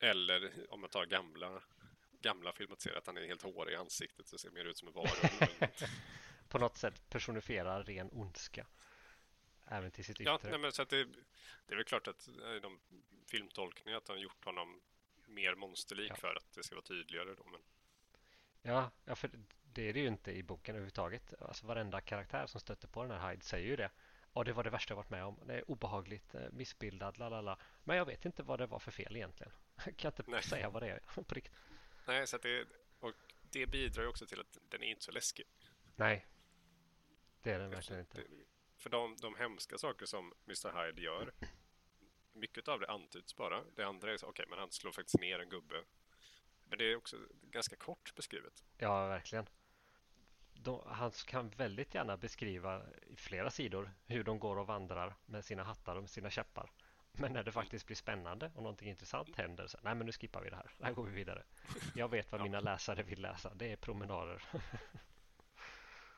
[0.00, 1.62] Eller om man tar gamla,
[2.20, 4.94] gamla filmatiserat, att han är helt hårig i ansiktet så ser mer ut som en
[4.94, 5.70] varulv.
[6.48, 8.66] På något sätt personifierar ren ondska.
[9.66, 10.50] Även till sitt ja, yttre.
[10.50, 11.04] nej, men så att det,
[11.66, 12.80] det är väl klart att eh, de
[13.26, 14.80] filmtolkningar att de har gjort honom
[15.26, 16.16] mer monsterlik Ja.
[16.16, 17.44] för att det ska vara tydligare då.
[17.44, 17.60] Men
[18.62, 19.30] Ja, ja, för
[19.72, 21.34] det är det ju inte i boken överhuvudtaget.
[21.40, 23.90] Alltså varenda karaktär som stöter på den här Hyde säger ju det.
[24.34, 25.40] Ja, det var det värsta jag varit med om.
[25.46, 27.58] Det är obehagligt, eh, missbildad, la la la.
[27.84, 29.52] Men jag vet inte vad det var för fel egentligen.
[29.84, 30.42] Jag kan inte Nej.
[30.42, 31.54] säga vad det är på riktigt.
[32.06, 32.66] Nej, så det,
[33.00, 33.14] och
[33.50, 35.46] det bidrar ju också till att den är inte så läskig.
[35.96, 36.26] Nej,
[37.42, 38.22] det är den verkligen inte.
[38.76, 40.86] För de, de hemska saker som Mr.
[40.86, 41.32] Hyde gör,
[42.32, 43.64] mycket av det antyds bara.
[43.76, 45.84] Det andra är så, okej, men han slår faktiskt ner en gubbe.
[46.64, 48.64] Men det är också ganska kort beskrivet.
[48.76, 49.48] Ja, verkligen.
[50.62, 55.44] De, han kan väldigt gärna beskriva i flera sidor hur de går och vandrar med
[55.44, 56.70] sina hattar och med sina käppar.
[57.12, 60.42] Men när det faktiskt blir spännande och någonting intressant händer så nej men nu skippar
[60.42, 60.70] vi det här.
[60.82, 61.42] Här går vi vidare.
[61.94, 62.44] Jag vet vad Ja.
[62.44, 63.54] mina läsare vill läsa.
[63.54, 64.42] Det är promenader.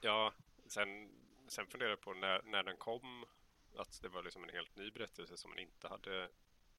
[0.02, 0.32] Ja,
[0.66, 1.10] sen,
[1.48, 3.24] sen funderar jag på när, när den kom,
[3.76, 6.28] att det var liksom en helt ny berättelse som man inte hade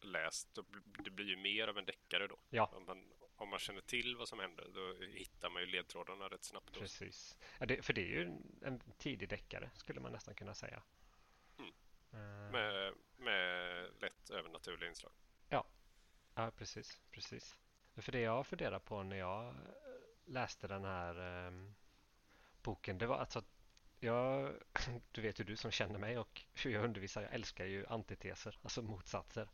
[0.02, 0.58] läst.
[1.04, 2.40] Det blir ju mer av en deckare då.
[2.50, 2.84] Ja.
[2.88, 6.74] Man om man känner till vad som händer då hittar man ju ledtrådarna rätt snabbt.
[6.74, 6.80] Då.
[6.80, 7.38] Precis.
[7.60, 8.22] Ja, det, för det är ju
[8.62, 10.84] en, tidig deckare skulle man nästan kunna säga.
[11.58, 11.72] Mm.
[12.14, 15.12] Uh, med, med lätt övernaturliga inslag.
[15.50, 15.68] Ja,
[16.36, 17.02] ja precis.
[17.12, 17.58] precis.
[17.96, 19.56] För det jag funderar på när jag
[20.26, 21.76] läste den här um,
[22.62, 23.62] boken det var alltså att
[24.00, 24.54] jag,
[25.12, 28.60] du vet ju du som känner mig och hur jag undervisar, jag älskar ju antiteser,
[28.62, 29.50] alltså motsatser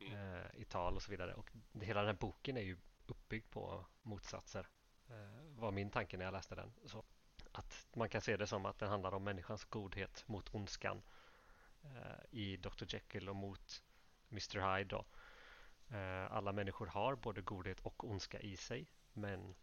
[0.00, 0.12] mm.
[0.14, 1.34] eh, i tal och så vidare.
[1.34, 1.50] Och
[1.80, 2.76] hela den här boken är ju
[3.10, 4.68] uppbyggd på motsatser.
[5.08, 6.72] Eh, var min tanke när jag läste den.
[6.84, 7.04] Så
[7.52, 11.02] att man kan se det som att den handlar om människans godhet mot ondskan
[11.82, 12.84] eh, i Dr.
[12.88, 13.82] Jekyll och mot
[14.30, 14.76] Mr.
[14.76, 14.96] Hyde.
[14.96, 15.04] Då.
[15.96, 19.54] Eh, alla människor har både godhet och ondska i sig, men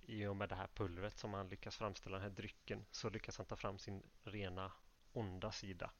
[0.00, 3.36] i och med det här pulvret som han lyckas framställa, den här drycken, så lyckas
[3.36, 4.72] han ta fram sin rena
[5.12, 5.90] onda sida.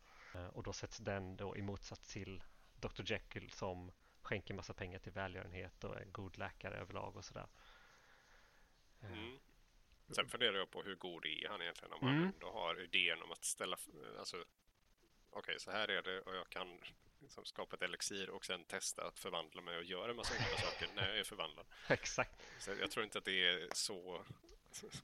[0.53, 2.43] Och då sätts den då i motsats till
[2.75, 3.03] Dr.
[3.13, 3.91] Jekyll som
[4.29, 7.47] skänker massa pengar till välgörenhet och är en god läkare överlag och sådär.
[9.01, 9.13] Eh.
[9.13, 9.39] Mm.
[10.11, 12.15] Sen funderar jag på hur god är han egentligen om mm.
[12.15, 13.77] han ändå har idén om att ställa,
[14.19, 16.81] alltså okej okay, så här är det och jag kan
[17.21, 20.63] liksom skapa ett elixir och sen testa att förvandla mig och göra en massa olika
[20.71, 21.67] saker när jag är förvandlad.
[21.89, 22.43] Exakt.
[22.59, 24.25] Så jag tror inte att det är så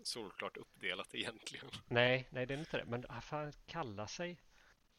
[0.03, 1.71] solklart uppdelat egentligen.
[1.87, 2.85] Nej, nej det är inte det.
[2.85, 4.41] Men han kallar sig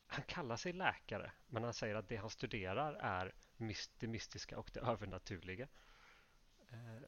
[0.07, 3.33] han kallar sig läkare, men han säger att det han studerar är
[3.99, 5.67] det mystiska och det övernaturliga.
[6.69, 7.07] Eh,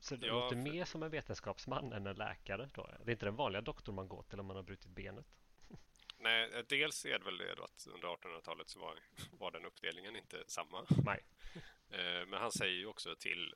[0.00, 0.62] så det ja, låter för...
[0.62, 2.70] mer som en vetenskapsman än en läkare.
[2.74, 2.86] Då.
[3.04, 5.26] Det är inte den vanliga doktorn man går till om man har brutit benet.
[6.18, 8.98] Nej, eh, dels är det väl det att under 1800-talet så var,
[9.30, 10.86] var den uppdelningen inte samma.
[11.04, 11.24] Nej.
[11.90, 13.54] Eh, men han säger ju också till,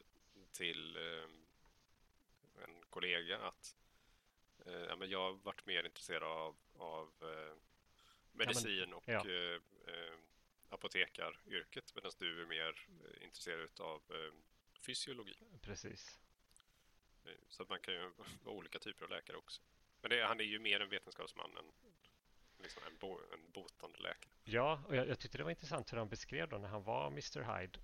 [0.53, 0.97] till
[2.65, 3.77] en kollega att
[4.89, 7.13] ja, men jag har varit mer intresserad av, av
[8.33, 9.25] medicin ja, men, och ja.
[10.73, 12.87] Eh, apotekaryrket medan du är mer
[13.21, 14.33] intresserad av eh,
[14.87, 15.37] fysiologi.
[15.63, 16.19] Precis.
[17.49, 18.11] Så att man kan ju
[18.45, 19.63] vara olika typer av läkare också.
[20.01, 21.93] Men det, han är ju mer en vetenskapsman än
[22.63, 24.33] liksom en, bo, en botande läkare.
[24.45, 27.07] Ja, och jag, jag tyckte det var intressant hur han beskrev då när han var
[27.07, 27.79] Mr Hyde.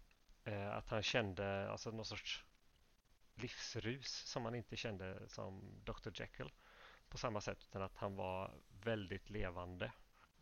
[0.45, 2.45] Eh, att han kände alltså någon sorts
[3.35, 6.53] livsrus som han inte kände som Dr Jekyll
[7.09, 9.93] på samma sätt utan att han var väldigt levande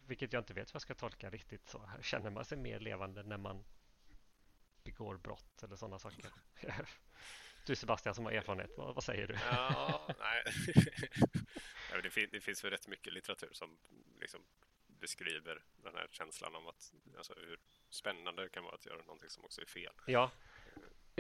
[0.07, 1.91] vilket jag inte vet hur jag ska tolka riktigt så.
[2.03, 3.65] Känner man sig mer levande när man
[4.85, 6.31] begår brott eller sådana saker?
[7.67, 9.35] Du Sebastian som har erfarenhet, vad, vad säger du?
[9.35, 10.45] Ja, nej.
[12.03, 13.79] det, finns, det finns väl rätt mycket litteratur som
[14.21, 14.41] liksom
[14.87, 17.59] beskriver den här känslan om att alltså, hur
[17.91, 19.93] spännande det kan vara att göra någonting som också är fel.
[20.07, 20.31] Ja,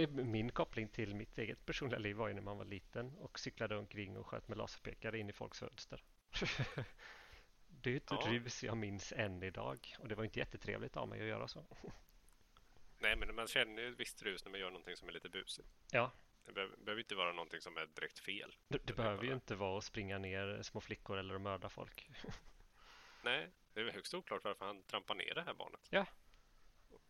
[0.08, 3.76] min koppling till mitt eget personliga liv var ju när man var liten och cyklade
[3.76, 6.02] omkring och sköt med laserpekare in i folks fönster.
[7.86, 8.30] Det är ett ja.
[8.30, 11.66] rus jag minns än idag och det var inte jättetrevligt av mig att göra så.
[12.98, 15.28] Nej, men man känner ju ett visst rus när man gör någonting som är lite
[15.28, 15.68] busigt.
[15.90, 16.12] Ja.
[16.44, 18.56] Det behöver, behöver inte vara någonting som är direkt fel.
[18.68, 22.10] Det, det behöver ju inte vara att springa ner små flickor eller att mörda folk.
[23.22, 25.80] Nej, det är högst oklart varför han trampar ner det här barnet.
[25.90, 26.06] Ja.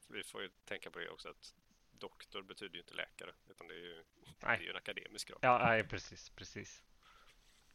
[0.08, 1.54] Vi får ju tänka på det också att
[1.90, 4.04] doktor betyder ju inte läkare utan det är ju,
[4.40, 5.38] det är ju en akademisk grad.
[5.42, 6.82] Ja, nej, precis, precis.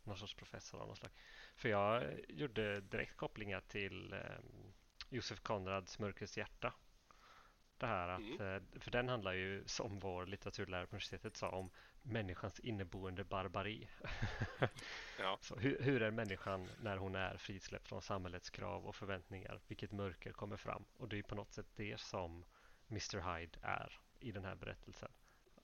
[0.03, 1.11] Någon sorts professor av något slag.
[1.55, 4.19] För jag gjorde direkt kopplingar till eh,
[5.09, 6.73] Josef Konrads Mörkrets hjärta.
[7.77, 8.55] Det här att, mm.
[8.55, 13.87] Eh, för den handlar ju som vår litteraturlärare på universitetet sa om människans inneboende barbari.
[15.19, 15.37] ja.
[15.41, 19.61] Så hur, hur, är människan när hon är frisläppt från samhällets krav och förväntningar?
[19.67, 20.85] Vilket mörker kommer fram?
[20.97, 22.45] Och det är på något sätt det som
[22.89, 25.11] Mr Hyde är i den här berättelsen.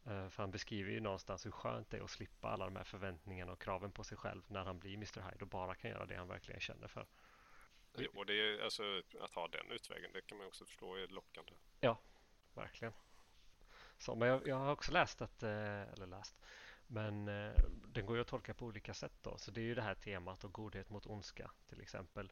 [0.08, 2.84] Eh, för han beskriver ju någonstans hur skönt det är att slippa alla de här
[2.84, 6.06] förväntningarna och kraven på sig själv när han blir Mr Hyde och bara kan göra
[6.06, 7.08] det han verkligen känner för.
[8.16, 8.84] Och det är alltså
[9.22, 11.54] att ha den utvägen, det kan man också förstå är lockande.
[11.80, 12.00] Ja,
[12.54, 12.94] verkligen.
[13.98, 16.36] Så, men jag, jag har också läst att, eh, eller läst,
[16.88, 17.54] men eh,
[17.88, 19.38] den går ju att tolka på olika sätt då.
[19.38, 22.32] Så det är ju det här temat och godhet mot ondska till exempel.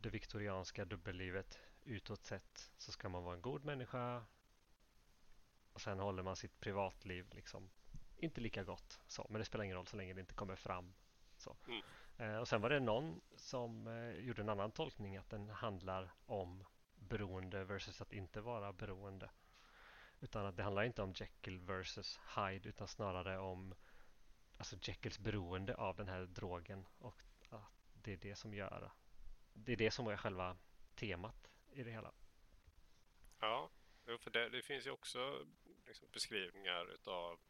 [0.00, 4.24] Det viktorianska dubbellivet utåt sett så ska man vara en god människa
[5.74, 7.70] och sen håller man sitt privatliv liksom
[8.16, 9.00] inte lika gott.
[9.06, 10.94] Så, men det spelar ingen roll så länge det inte kommer fram.
[11.36, 11.56] Så.
[11.68, 11.82] Mm.
[12.16, 16.14] Eh, och sen var det någon som eh, gjorde en annan tolkning att den handlar
[16.26, 16.64] om
[16.96, 19.30] beroende versus att inte vara beroende.
[20.20, 23.74] Utan att det handlar inte om Jekyll versus Hyde utan snarare om
[24.58, 27.62] alltså Jekylls beroende av den här drogen och att
[27.94, 28.90] det är det som gör
[29.54, 30.56] det är det som är själva
[30.94, 32.12] temat i det hela.
[33.40, 33.70] Ja,
[34.04, 35.46] för det, det finns ju också
[35.86, 37.40] liksom, beskrivningar utav,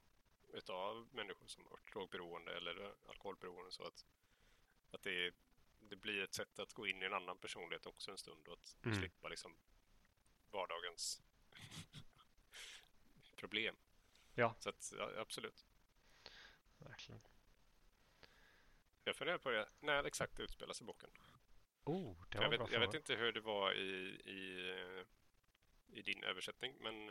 [0.53, 3.73] utav människor som har drogberoende eller alkoholberoende.
[3.73, 4.07] Så att,
[4.91, 5.35] att det,
[5.81, 8.55] det blir ett sätt att gå in i en annan personlighet också en stund och
[8.55, 8.99] att mm.
[8.99, 9.57] slippa liksom
[10.51, 11.23] vardagens
[13.37, 13.77] problem.
[14.35, 14.55] Ja.
[14.59, 15.67] Så att, ja, absolut.
[16.79, 17.21] Verkligen.
[19.05, 21.11] Jag funderar på det, när exakt det utspelas i boken.
[21.85, 23.91] Oh, Jag vet, jag vet inte hur det var i,
[24.25, 24.75] i,
[25.89, 27.11] i din översättning, men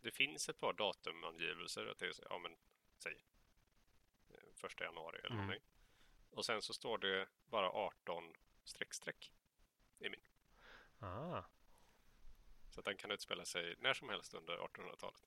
[0.00, 1.86] det finns ett par datumangivelser.
[1.86, 2.56] Att det är, ja men,
[2.98, 3.24] säg
[4.30, 5.38] eh, första januari eller Mm.
[5.46, 5.68] någonting.
[6.30, 8.34] Och sen så står det bara 18
[8.64, 9.32] streck streck.
[11.02, 11.42] Ah.
[12.70, 15.22] Så att den kan utspela sig när som helst under 1800-talet.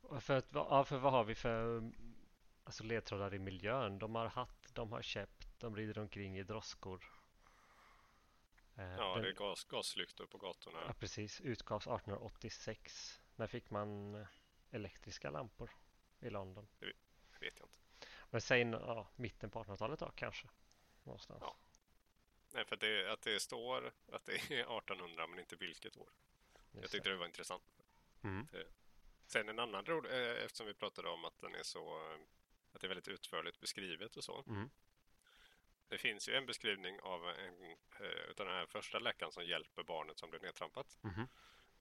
[0.00, 1.94] Och För, att, ja, för vad har vi för mm,
[2.64, 3.98] alltså ledtrådar i miljön?
[3.98, 7.04] De har hatt, de har käpp, de rider omkring i droskor.
[8.76, 10.78] Eh, Ja, den- det är gas, gaslyktor på gatorna.
[10.86, 11.40] ja, precis.
[11.40, 13.20] Utgavs 1886.
[13.36, 14.26] När fick man eh,
[14.70, 15.70] elektriska lampor
[16.20, 16.68] i London?
[16.78, 16.86] Det
[17.40, 17.78] vet jag inte.
[18.30, 20.48] Men säg ja, mitten på 1800-talet då kanske?
[21.02, 21.38] Någonstans.
[21.42, 21.56] Ja.
[22.52, 26.10] Nej, för att det, att det står att det är 1800 men inte vilket år.
[26.72, 27.16] Jag Just tyckte det.
[27.16, 27.76] var intressant.
[28.22, 28.48] Mm.
[29.26, 32.18] Sen en annan rolig, eh, eftersom vi pratade om att den är så, eh,
[32.72, 34.44] att det är väldigt utförligt beskrivet och så.
[34.46, 34.70] Mm.
[35.88, 37.70] Det finns ju en beskrivning av en,
[38.00, 40.98] eh, utav den här första läkaren som hjälper barnet som blir nedtrampat.
[41.00, 41.28] Mhm.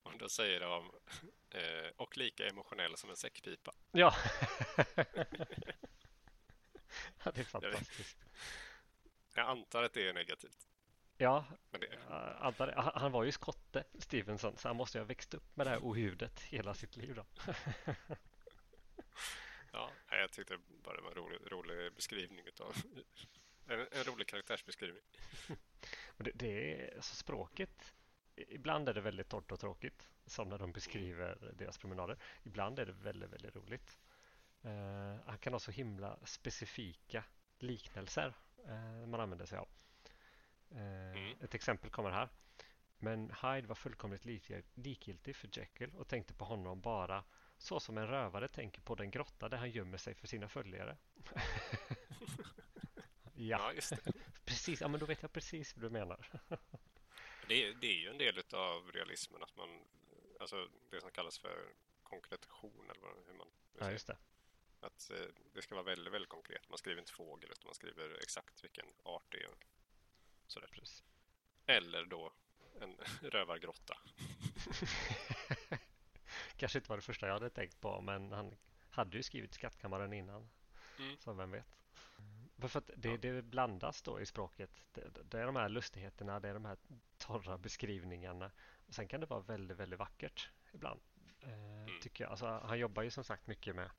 [0.03, 0.91] Och då säger de,
[1.49, 3.73] eh, och lika emotionell som en säckpipa.
[3.91, 4.15] Ja.
[7.23, 8.17] ja, det är fantastiskt.
[9.33, 10.67] Jag antar att det är negativt.
[11.17, 11.99] Ja, det,
[12.39, 12.91] antar.
[12.95, 15.79] Han- var ju skotte, Stevenson, så han måste ju ha växt upp med det här
[15.79, 17.25] ohudet hela sitt liv då.
[19.71, 22.75] ja, jag tyckte bara det var en rolig, rolig beskrivning utav
[23.67, 25.03] en, en rolig karaktärsbeskrivning.
[26.17, 27.93] Det, det är alltså språket.
[28.35, 32.17] Ibland är det väldigt torrt och tråkigt, som när de beskriver deras promenader.
[32.43, 33.99] Ibland är det väldigt, väldigt roligt.
[34.61, 37.23] Eh, han kan ha så himla specifika
[37.59, 38.33] liknelser
[38.67, 39.67] eh, man använder sig av.
[40.71, 41.35] Mm.
[41.41, 42.29] Ett exempel kommer här.
[42.97, 47.23] Men Hyde var fullkomligt lik- likgiltig för Jekyll och tänkte på honom bara
[47.57, 50.97] så som en rövare tänker på den grotta där han gömmer sig för sina följare.
[53.33, 53.97] ja, Ja,
[54.45, 54.81] precis.
[54.81, 56.25] Ja, men då vet jag precis vad du menar.
[57.47, 59.69] Det är, det är ju en del av realismen att man,
[60.39, 61.73] alltså det som kallas för
[62.03, 63.47] konkretion eller vad, hur man
[63.79, 64.17] Ja, just det.
[64.79, 66.69] Att eh, det ska vara väldigt, väldigt konkret.
[66.69, 69.49] Man skriver inte fågel utan man skriver exakt vilken art det är.
[70.47, 70.67] Sådär.
[70.71, 71.03] Precis.
[71.65, 72.33] Eller då
[72.81, 72.97] en
[73.31, 73.97] rövargrotta.
[76.57, 78.55] Kanske inte var det första jag hade tänkt på, men han
[78.89, 80.49] hade ju skrivit Skattkammaren innan.
[80.99, 81.17] Mm.
[81.19, 81.77] Så vem vet.
[82.57, 83.17] För att det, Ja.
[83.17, 84.83] det blandas då i språket.
[84.91, 86.77] Det, det är de här lustigheterna, det är de här
[87.17, 88.51] torra beskrivningarna.
[88.87, 91.01] Och sen kan det vara väldigt, väldigt vackert ibland.
[91.41, 92.31] Eh, tycker jag.
[92.31, 93.91] Alltså, han jobbar ju som sagt mycket med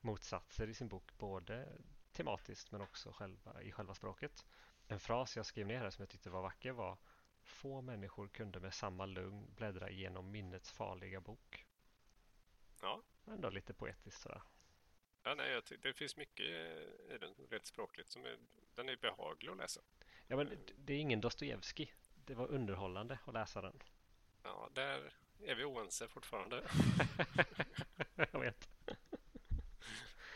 [0.00, 1.68] motsatser i sin bok, både
[2.12, 4.46] tematiskt men också själva, i själva språket.
[4.88, 6.98] En fras jag skrev ner här som jag tyckte var vacker var
[7.42, 11.66] Få människor kunde med samma lugn bläddra igenom minnets farliga bok.
[12.82, 13.02] Ja.
[13.26, 14.42] Ändå lite poetiskt sådär.
[15.26, 18.38] Ja, nej, jag det finns mycket eh, i den rent språkligt som är,
[18.74, 19.80] den är behaglig att läsa.
[20.28, 21.92] Ja, men det- det är ingen Dostojevskij.
[22.26, 23.82] Det var underhållande att läsa den.
[24.42, 25.12] Ja, där
[25.42, 26.68] är vi oense fortfarande.
[28.32, 28.68] jag vet.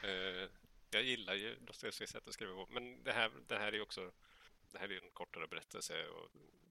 [0.03, 0.49] Eh,
[0.91, 2.67] jag gillar ju Dostojevskijs sätt att skriva på.
[2.73, 4.13] Men det här, det här är också
[4.73, 6.31] det här är en kortare berättelse och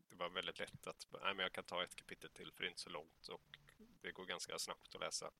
[0.09, 2.67] det var väldigt lätt att nej, men jag kan ta ett kapitel till för det
[2.67, 3.57] är inte så långt och
[4.01, 5.31] det går ganska snabbt att läsa.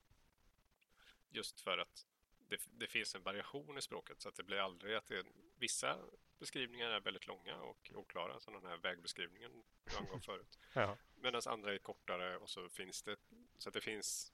[1.29, 2.05] Just för att
[2.49, 5.25] det, det finns en variation i språket så att det blir aldrig att det
[5.57, 5.97] vissa
[6.39, 9.51] beskrivningar är väldigt långa och oklara som den här vägbeskrivningen
[9.83, 10.59] du angav förut.
[10.73, 10.97] Ja.
[11.15, 13.15] Medan andra är kortare och så finns det
[13.57, 14.33] så att det finns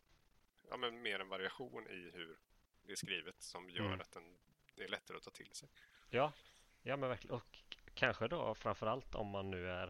[0.69, 2.37] ja, men mer en variation i hur
[2.83, 4.01] det är skrivet som gör Mm.
[4.01, 4.37] att den,
[4.75, 5.69] det är lättare att ta till sig.
[6.09, 6.33] Ja,
[6.81, 7.35] ja men verkligen.
[7.35, 7.57] Och
[7.93, 9.87] kanske då framförallt om man nu är,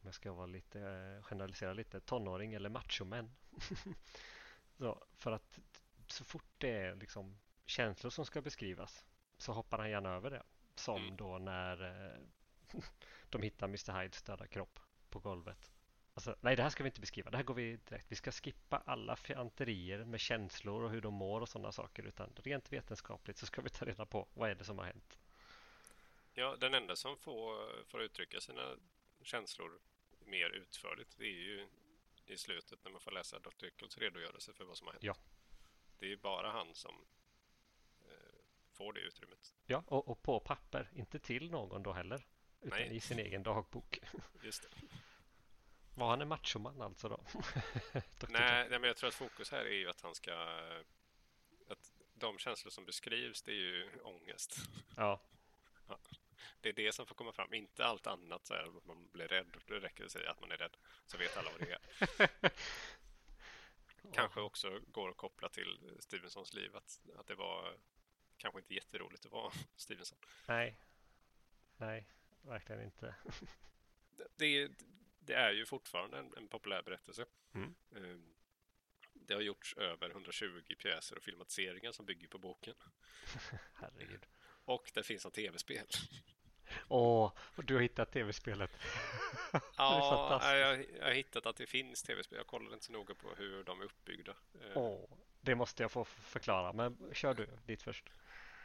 [0.00, 3.30] om jag ska vara lite, eh, generalisera lite, tonåring eller machomän.
[4.78, 5.58] så, för att
[6.16, 9.04] så fort det är liksom känslor som ska beskrivas
[9.38, 10.42] så hoppar han gärna över det.
[10.74, 11.16] Som Mm.
[11.16, 12.20] då när eh,
[13.30, 15.72] de hittar Mr Hydes döda kropp på golvet.
[16.14, 17.30] Alltså, nej, det här ska vi inte beskriva.
[17.30, 18.12] Det här går vi direkt.
[18.12, 22.02] Vi ska skippa alla fjanterier med känslor och hur de mår och sådana saker.
[22.02, 25.18] Utan rent vetenskapligt så ska vi ta reda på vad är det som har hänt.
[26.32, 28.76] Ja, den enda som får, får uttrycka sina
[29.22, 29.80] känslor
[30.24, 31.68] mer utförligt det är ju
[32.26, 33.64] i slutet när man får läsa Dr.
[33.64, 35.04] Jekylls redogörelse för vad som har hänt.
[35.04, 35.16] Ja.
[35.98, 36.94] Det är bara han som
[38.00, 38.38] eh,
[38.72, 39.54] får det utrymmet.
[39.66, 42.26] Ja, och, och på papper, inte till någon då heller.
[42.60, 42.96] Utan Nej.
[42.96, 43.98] i sin egen dagbok.
[44.42, 44.68] Just det.
[45.94, 47.24] Var han en machoman alltså då?
[48.28, 50.32] Nej, nej, men jag tror att fokus här är ju att han ska...
[51.68, 54.56] Att de känslor som beskrivs, det är ju ångest.
[54.96, 55.20] Ja,
[56.60, 58.46] Det är det som får komma fram, inte allt annat.
[58.46, 59.56] Så här, att man blir rädd.
[59.66, 60.76] Det räcker att säga att man är rädd,
[61.06, 61.80] så vet alla vad det är.
[64.12, 66.76] Kanske också går att koppla till Stevensons liv.
[66.76, 67.78] Att, att det var
[68.36, 70.18] kanske inte jätteroligt att vara Stevenson.
[70.48, 70.78] Nej,
[71.76, 72.08] nej,
[72.42, 73.14] verkligen inte.
[74.36, 74.70] det,
[75.20, 77.26] det är ju fortfarande en, en populär berättelse.
[77.54, 77.74] Mm.
[77.96, 78.34] Ehm,
[79.12, 82.74] det har gjorts över 120 pjäser och filmatiseringar som bygger på boken.
[83.74, 84.26] Herregud.
[84.64, 85.86] Och det finns en tv-spel.
[86.88, 88.70] Åh, och du har hittat tv-spelet.
[89.76, 92.38] ja, jag, jag har hittat att det finns tv-spel.
[92.38, 94.34] Jag kollade inte så noga på hur de är uppbyggda.
[94.74, 95.00] Åh,
[95.40, 98.04] det måste jag få förklara, men kör du dit först.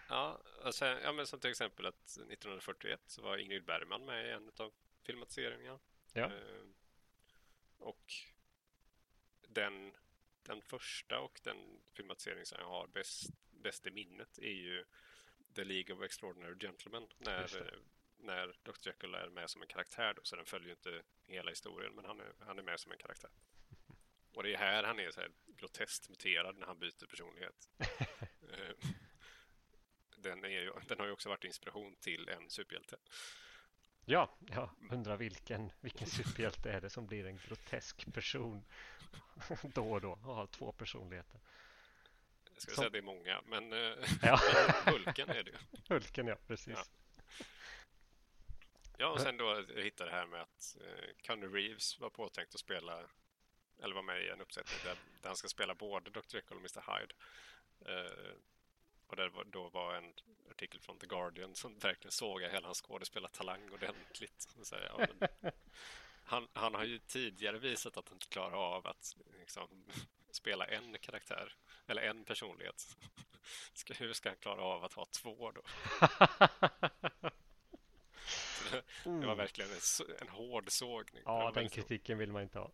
[0.10, 4.32] Ja, alltså, ja men som till exempel att 1941 så var Ingrid Bergman med i
[4.32, 4.72] en av
[5.04, 5.80] filmatiseringarna.
[6.14, 6.26] Ja.
[6.26, 6.66] Eh,
[7.78, 8.14] och
[9.48, 9.94] den,
[10.44, 11.58] den första och den
[11.94, 14.86] filmatisering som jag har bäst, bäst i minnet är ju
[15.56, 17.08] The League of Extraordinary Gentlemen.
[17.18, 17.74] När,
[18.18, 18.88] när Dr.
[18.88, 20.14] Jekyll är med som en karaktär.
[20.14, 22.98] Då, så den följer inte hela historien, men han är, han är med som en
[22.98, 23.30] karaktär.
[24.34, 27.70] Och det är här han är så här groteskt muterad när han byter personlighet.
[28.52, 28.90] Eh,
[30.18, 32.98] den, är ju, den har ju också varit inspiration till en superhjälte.
[34.06, 38.64] Ja, jag undrar vilken, vilken superhjälte är det som blir en grotesk person
[39.74, 41.40] då och då och har två personligheter.
[42.68, 42.82] Jag skulle som...
[42.82, 44.40] säga att det är många, men eh, ja.
[44.92, 45.58] Hulken är det ju.
[45.90, 46.78] Hulken, ja, precis.
[46.78, 47.46] Ja.
[48.98, 52.60] ja, och sen då hittade det här med att eh, Conny Reeves var påtänkt att
[52.60, 53.04] spela
[53.84, 56.36] eller var med i en uppsättning där, där han ska spela både Dr.
[56.36, 57.00] Jekyll och Mr.
[57.00, 57.14] Hyde.
[57.86, 58.34] Eh,
[59.08, 60.14] och det var, då var en
[60.52, 64.56] artikel från The Guardian som verkligen såg hela hans skådespelartalang ordentligt.
[64.64, 65.30] Så, ja, men,
[66.24, 69.86] han, han, har ju tidigare visat att han inte klarar av att liksom,
[70.36, 71.54] spela en karaktär
[71.88, 72.98] eller en personlighet.
[73.74, 75.62] Ska, hur ska han klara av att ha två då?
[79.04, 81.24] det, var verkligen en, en hård sågning.
[81.26, 82.72] Ja, den kritiken vill man inte ha.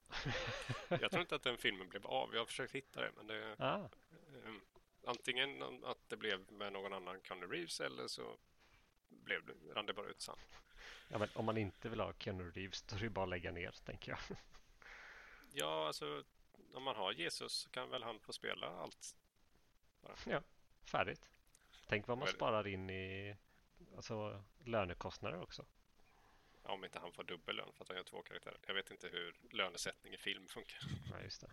[0.89, 2.29] jag tror inte att den filmen blev av.
[2.33, 3.89] Jag har försökt hitta det, men det, ah.
[4.45, 4.61] um,
[5.05, 8.37] antingen att det blev med någon annan Keanu Reeves eller så
[9.09, 10.35] blev det, rann det bara ut sen.
[11.09, 13.51] Ja, men om man inte vill ha Keanu Reeves då är det bara att lägga
[13.51, 14.37] ner, tänker jag.
[15.53, 16.23] Ja, alltså
[16.73, 19.15] om man har Jesus så kan väl han få spela allt.
[20.01, 20.15] Bara.
[20.25, 20.41] Ja,
[20.83, 21.29] färdigt.
[21.87, 23.35] Tänk vad man sparar in i
[23.95, 25.65] alltså, lönekostnader också.
[26.63, 28.57] Ja, om inte han får dubbel lön för att han gör två karaktärer.
[28.67, 30.79] Jag vet inte hur lönesättning i film funkar.
[31.11, 31.51] Ja, just det.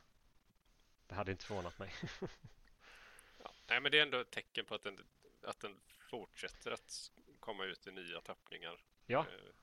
[1.06, 1.92] Det hade inte förvånat mig.
[3.66, 5.04] Nej, men det är ändå ett tecken på att den,
[5.42, 7.10] att den fortsätter att
[7.40, 8.80] komma ut i nya tappningar.
[9.06, 9.54] Ja, eh,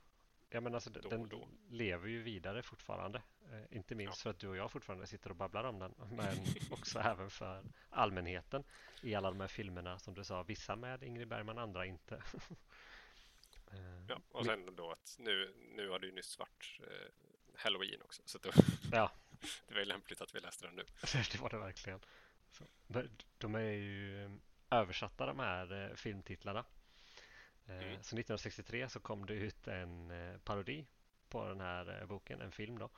[0.53, 1.47] ja men alltså då den då.
[1.69, 3.21] lever ju vidare fortfarande.
[3.51, 4.23] Eh, inte minst ja.
[4.23, 6.37] för att du och jag fortfarande sitter och babblar om den, men
[6.71, 8.63] också även för allmänheten
[9.01, 12.15] i alla de här filmerna som du sa, vissa med Ingrid Bergman, andra inte.
[13.71, 17.11] eh, ja, och sen då att nu, nu har det ju nyss varit eh,
[17.55, 18.51] Halloween också, så då,
[18.91, 19.11] ja.
[19.67, 20.83] det var ju lämpligt att vi läste den nu.
[21.31, 21.99] det var det verkligen.
[22.51, 22.63] Så,
[23.37, 24.31] de är ju eh,
[24.71, 26.65] översatta de här eh, filmtitlarna.
[27.71, 27.93] Eh, mm.
[27.93, 30.11] Så 1963 så kom det ut en
[30.43, 30.87] parodi
[31.29, 32.89] på den här boken, en film då.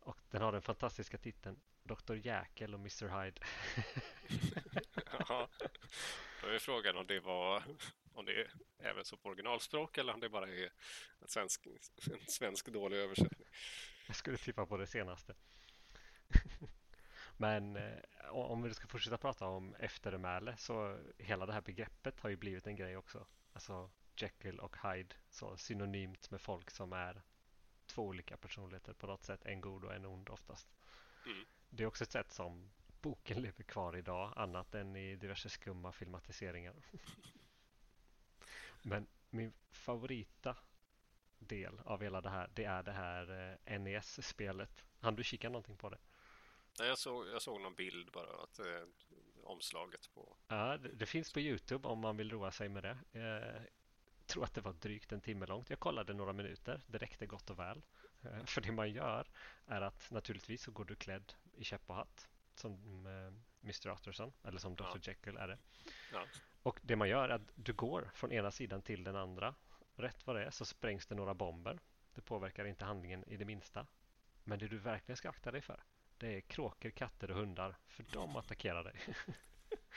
[0.00, 2.14] Och den har den fantastiska titeln Dr.
[2.14, 3.24] Jäkel och Mr.
[3.24, 3.40] Hyde.
[5.28, 5.48] ja,
[6.42, 7.62] då är frågan om det var
[8.16, 10.72] om det är även så på originalspråk eller om det bara är
[11.20, 11.66] en svensk,
[12.12, 13.48] en svensk dålig översättning.
[14.06, 15.34] Jag skulle tippa på det senaste.
[17.36, 17.98] Men eh,
[18.30, 22.66] om vi ska fortsätta prata om eftermäle så hela det här begreppet har ju blivit
[22.66, 23.26] en grej också.
[23.52, 23.90] Alltså
[24.22, 27.22] Jekyll och Hyde så synonymt med folk som är
[27.86, 29.44] två olika personligheter på något sätt.
[29.44, 30.68] En god och en ond oftast.
[31.26, 31.44] Mm.
[31.70, 32.70] Det är också ett sätt som
[33.02, 36.74] boken lever kvar idag annat än i diverse skumma filmatiseringar.
[38.82, 40.56] Men min favorita
[41.38, 44.84] del av hela det här det är det här eh, NES-spelet.
[45.00, 45.98] Han du kika någonting på det?
[46.78, 48.82] Nej, jag såg, jag såg någon bild bara, att eh,
[49.42, 50.36] omslaget på...
[50.48, 52.98] Ja, det, det, finns på Youtube om man vill roa sig med det.
[53.12, 53.66] Jag
[54.26, 55.70] tror att det var drygt en timme långt.
[55.70, 57.82] Jag kollade några minuter, det räckte gott och väl.
[58.22, 59.26] Eh, för det man gör
[59.66, 63.92] är att naturligtvis så går du klädd i käpp och hatt som eh, Mr.
[63.92, 64.84] Utterson, eller som Dr.
[64.84, 64.98] Ja.
[65.02, 65.58] Jekyll är det.
[66.12, 66.24] Ja.
[66.62, 69.54] Och det man gör är att du går från ena sidan till den andra.
[69.96, 71.78] Rätt vad det är så sprängs det några bomber.
[72.14, 73.86] Det påverkar inte handlingen i det minsta.
[74.44, 75.82] Men det du verkligen ska akta dig för
[76.18, 78.94] det är kråkor, katter och hundar, för de attackerar dig.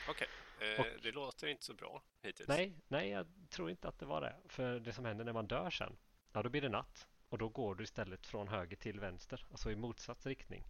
[0.07, 0.27] Okej,
[0.57, 0.85] okay.
[0.85, 2.49] eh, det låter inte så bra hittills.
[2.49, 4.35] Nej, nej, jag tror inte att det var det.
[4.47, 5.97] För det som händer när man dör sen,
[6.33, 7.07] ja då blir det natt.
[7.29, 10.63] Och då går du istället från höger till vänster, alltså i motsatt riktning.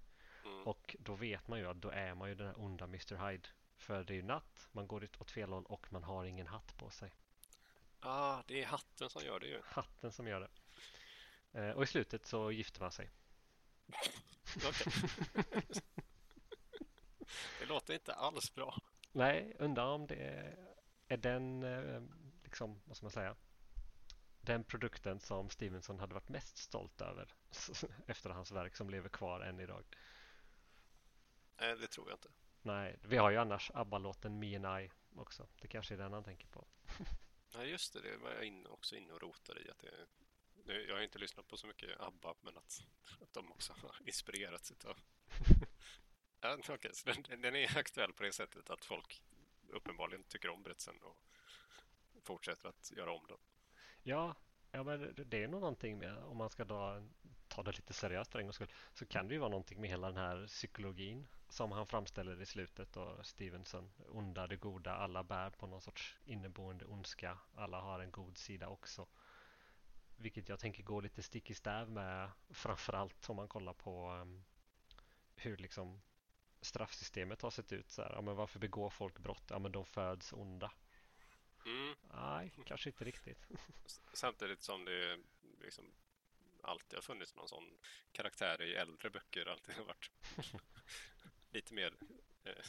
[0.45, 0.63] Mm.
[0.63, 3.29] Och då vet man ju att då är man ju den här onda Mr.
[3.29, 3.49] Hyde.
[3.77, 6.77] För det är ju natt, man går åt fel håll och man har ingen hatt
[6.77, 7.13] på sig.
[7.99, 9.61] Ah, det är hatten som gör det ju.
[9.65, 10.49] Hatten som gör det.
[11.59, 13.09] Eh, och i slutet så gifter man sig.
[17.59, 18.77] det låter inte alls bra.
[19.19, 20.55] Nej, undrar om det
[21.07, 22.01] är den, eh,
[22.43, 23.35] liksom, vad ska man säga,
[24.41, 27.33] den produkten som Stevenson hade varit mest stolt över
[28.07, 29.83] efter hans verk som lever kvar än idag.
[31.59, 32.29] Nej, det tror jag inte.
[32.61, 35.47] Nej, vi har ju annars ABBA-låten Me and I också.
[35.61, 36.67] Det kanske är den han tänker på.
[37.53, 38.01] Ja, just det.
[38.01, 39.69] Det var jag in, också inne och rotade i.
[39.69, 40.07] Att det,
[40.65, 42.83] nu, jag har inte lyssnat på så mycket ABBA, men att,
[43.21, 44.97] att de också har inspirerats av...
[46.67, 49.21] ja, okay, så den, den, är aktuell på det sättet att folk
[49.67, 51.17] uppenbarligen tycker om berättelsen och
[52.23, 53.37] fortsätter att göra om den.
[54.03, 54.35] Ja,
[54.71, 57.03] ja men det är nog någonting med om man ska dra,
[57.47, 59.89] ta det lite seriöst för en gångs skull så kan det ju vara någonting med
[59.89, 63.91] hela den här psykologin som han framställer i slutet och Stevenson.
[64.09, 67.37] Onda, det goda, alla bär på någon sorts inneboende ondska.
[67.55, 69.07] Alla har en god sida också.
[70.17, 74.45] Vilket jag tänker går lite stick i stäv med framförallt om man kollar på um,
[75.35, 76.01] hur liksom
[76.61, 77.89] straffsystemet har sett ut.
[77.89, 79.43] Så här, ja, men varför begår folk brott?
[79.49, 80.71] Ja, men de föds onda.
[81.65, 81.95] Mm.
[82.13, 83.47] Nej, kanske inte riktigt.
[84.13, 85.19] Samtidigt som det
[85.61, 85.85] liksom
[86.61, 87.77] alltid har funnits någon sån
[88.11, 89.45] karaktär i äldre böcker.
[89.45, 90.11] Alltid har varit
[91.51, 91.93] lite mer
[92.43, 92.65] eh,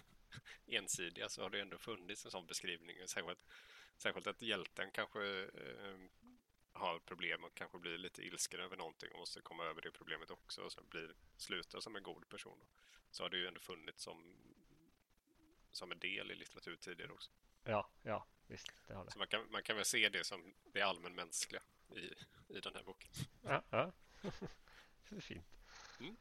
[0.67, 2.97] ensidiga så har det ändå funnits en sån beskrivning.
[3.07, 3.47] Särskilt,
[3.97, 5.99] särskilt att hjälten kanske eh,
[6.81, 10.31] har problem och kanske blir lite ilsken över någonting och måste komma över det problemet
[10.31, 12.59] också och sen blir, slutar som en god person.
[13.11, 14.37] Så har det ju ändå funnits som,
[15.71, 17.31] som en del i litteratur tidigare också.
[17.65, 18.73] Ja, ja, visst.
[18.87, 19.11] Det har det.
[19.11, 21.63] Så man kan, man kan väl se det som det allmänmänskliga
[21.97, 22.15] i,
[22.57, 23.11] i den här boken.
[23.43, 23.93] Ja, ja.
[25.09, 25.47] det är fint.
[26.01, 26.17] Mm.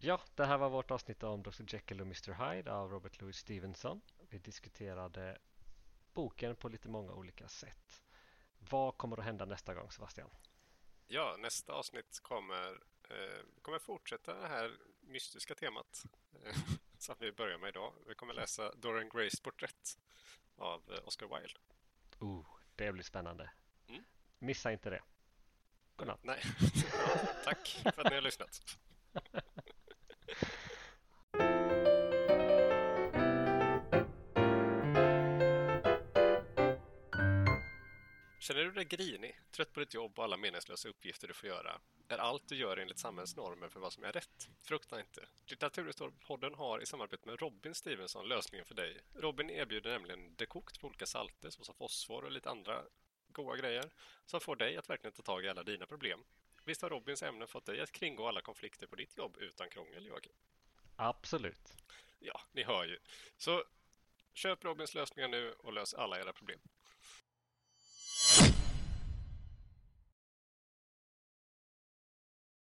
[0.00, 1.62] Ja, det här var vårt avsnitt om Dr.
[1.74, 2.32] Jekyll och Mr.
[2.32, 4.00] Hyde av Robert Louis Stevenson.
[4.30, 5.38] Vi diskuterade
[6.18, 8.02] boken på lite många olika sätt.
[8.58, 10.30] Vad kommer att hända nästa gång, Sebastian?
[11.06, 16.04] Ja, nästa avsnitt kommer, eh, kommer fortsätta det här mystiska temat
[16.44, 16.56] eh,
[16.98, 17.92] som vi börjar med idag.
[18.08, 19.98] Vi kommer läsa Dorian Grays porträtt
[20.56, 21.60] av eh, Oscar Wilde.
[22.18, 22.46] Oh,
[22.76, 23.50] det blir spännande.
[23.88, 24.04] Mm.
[24.38, 25.02] Missa inte det.
[25.96, 26.24] Godnatt.
[26.24, 26.42] Nej,
[27.44, 28.60] tack för att ni har lyssnat.
[38.48, 41.80] Känner du dig grinig, trött på ditt jobb och alla meningslösa uppgifter du får göra?
[42.08, 44.48] Är allt du gör enligt samhällets normer för vad som är rätt?
[44.62, 45.28] Frukta inte.
[45.46, 49.00] Litteraturhistoriepodden har i samarbete med Robin Stevenson lösningen för dig.
[49.14, 52.82] Robin erbjuder nämligen dekokt på olika salter såsom fosfor och lite andra
[53.28, 53.90] goda grejer
[54.26, 56.20] som får dig att verkligen ta tag i alla dina problem.
[56.64, 60.06] Visst har Robins ämnen fått dig att kringgå alla konflikter på ditt jobb utan krångel,
[60.06, 60.32] Joakim?
[60.96, 61.76] Absolut.
[62.18, 62.98] Ja, ni hör ju.
[63.36, 63.64] Så
[64.34, 66.60] köp Robins lösningar nu och lös alla era problem.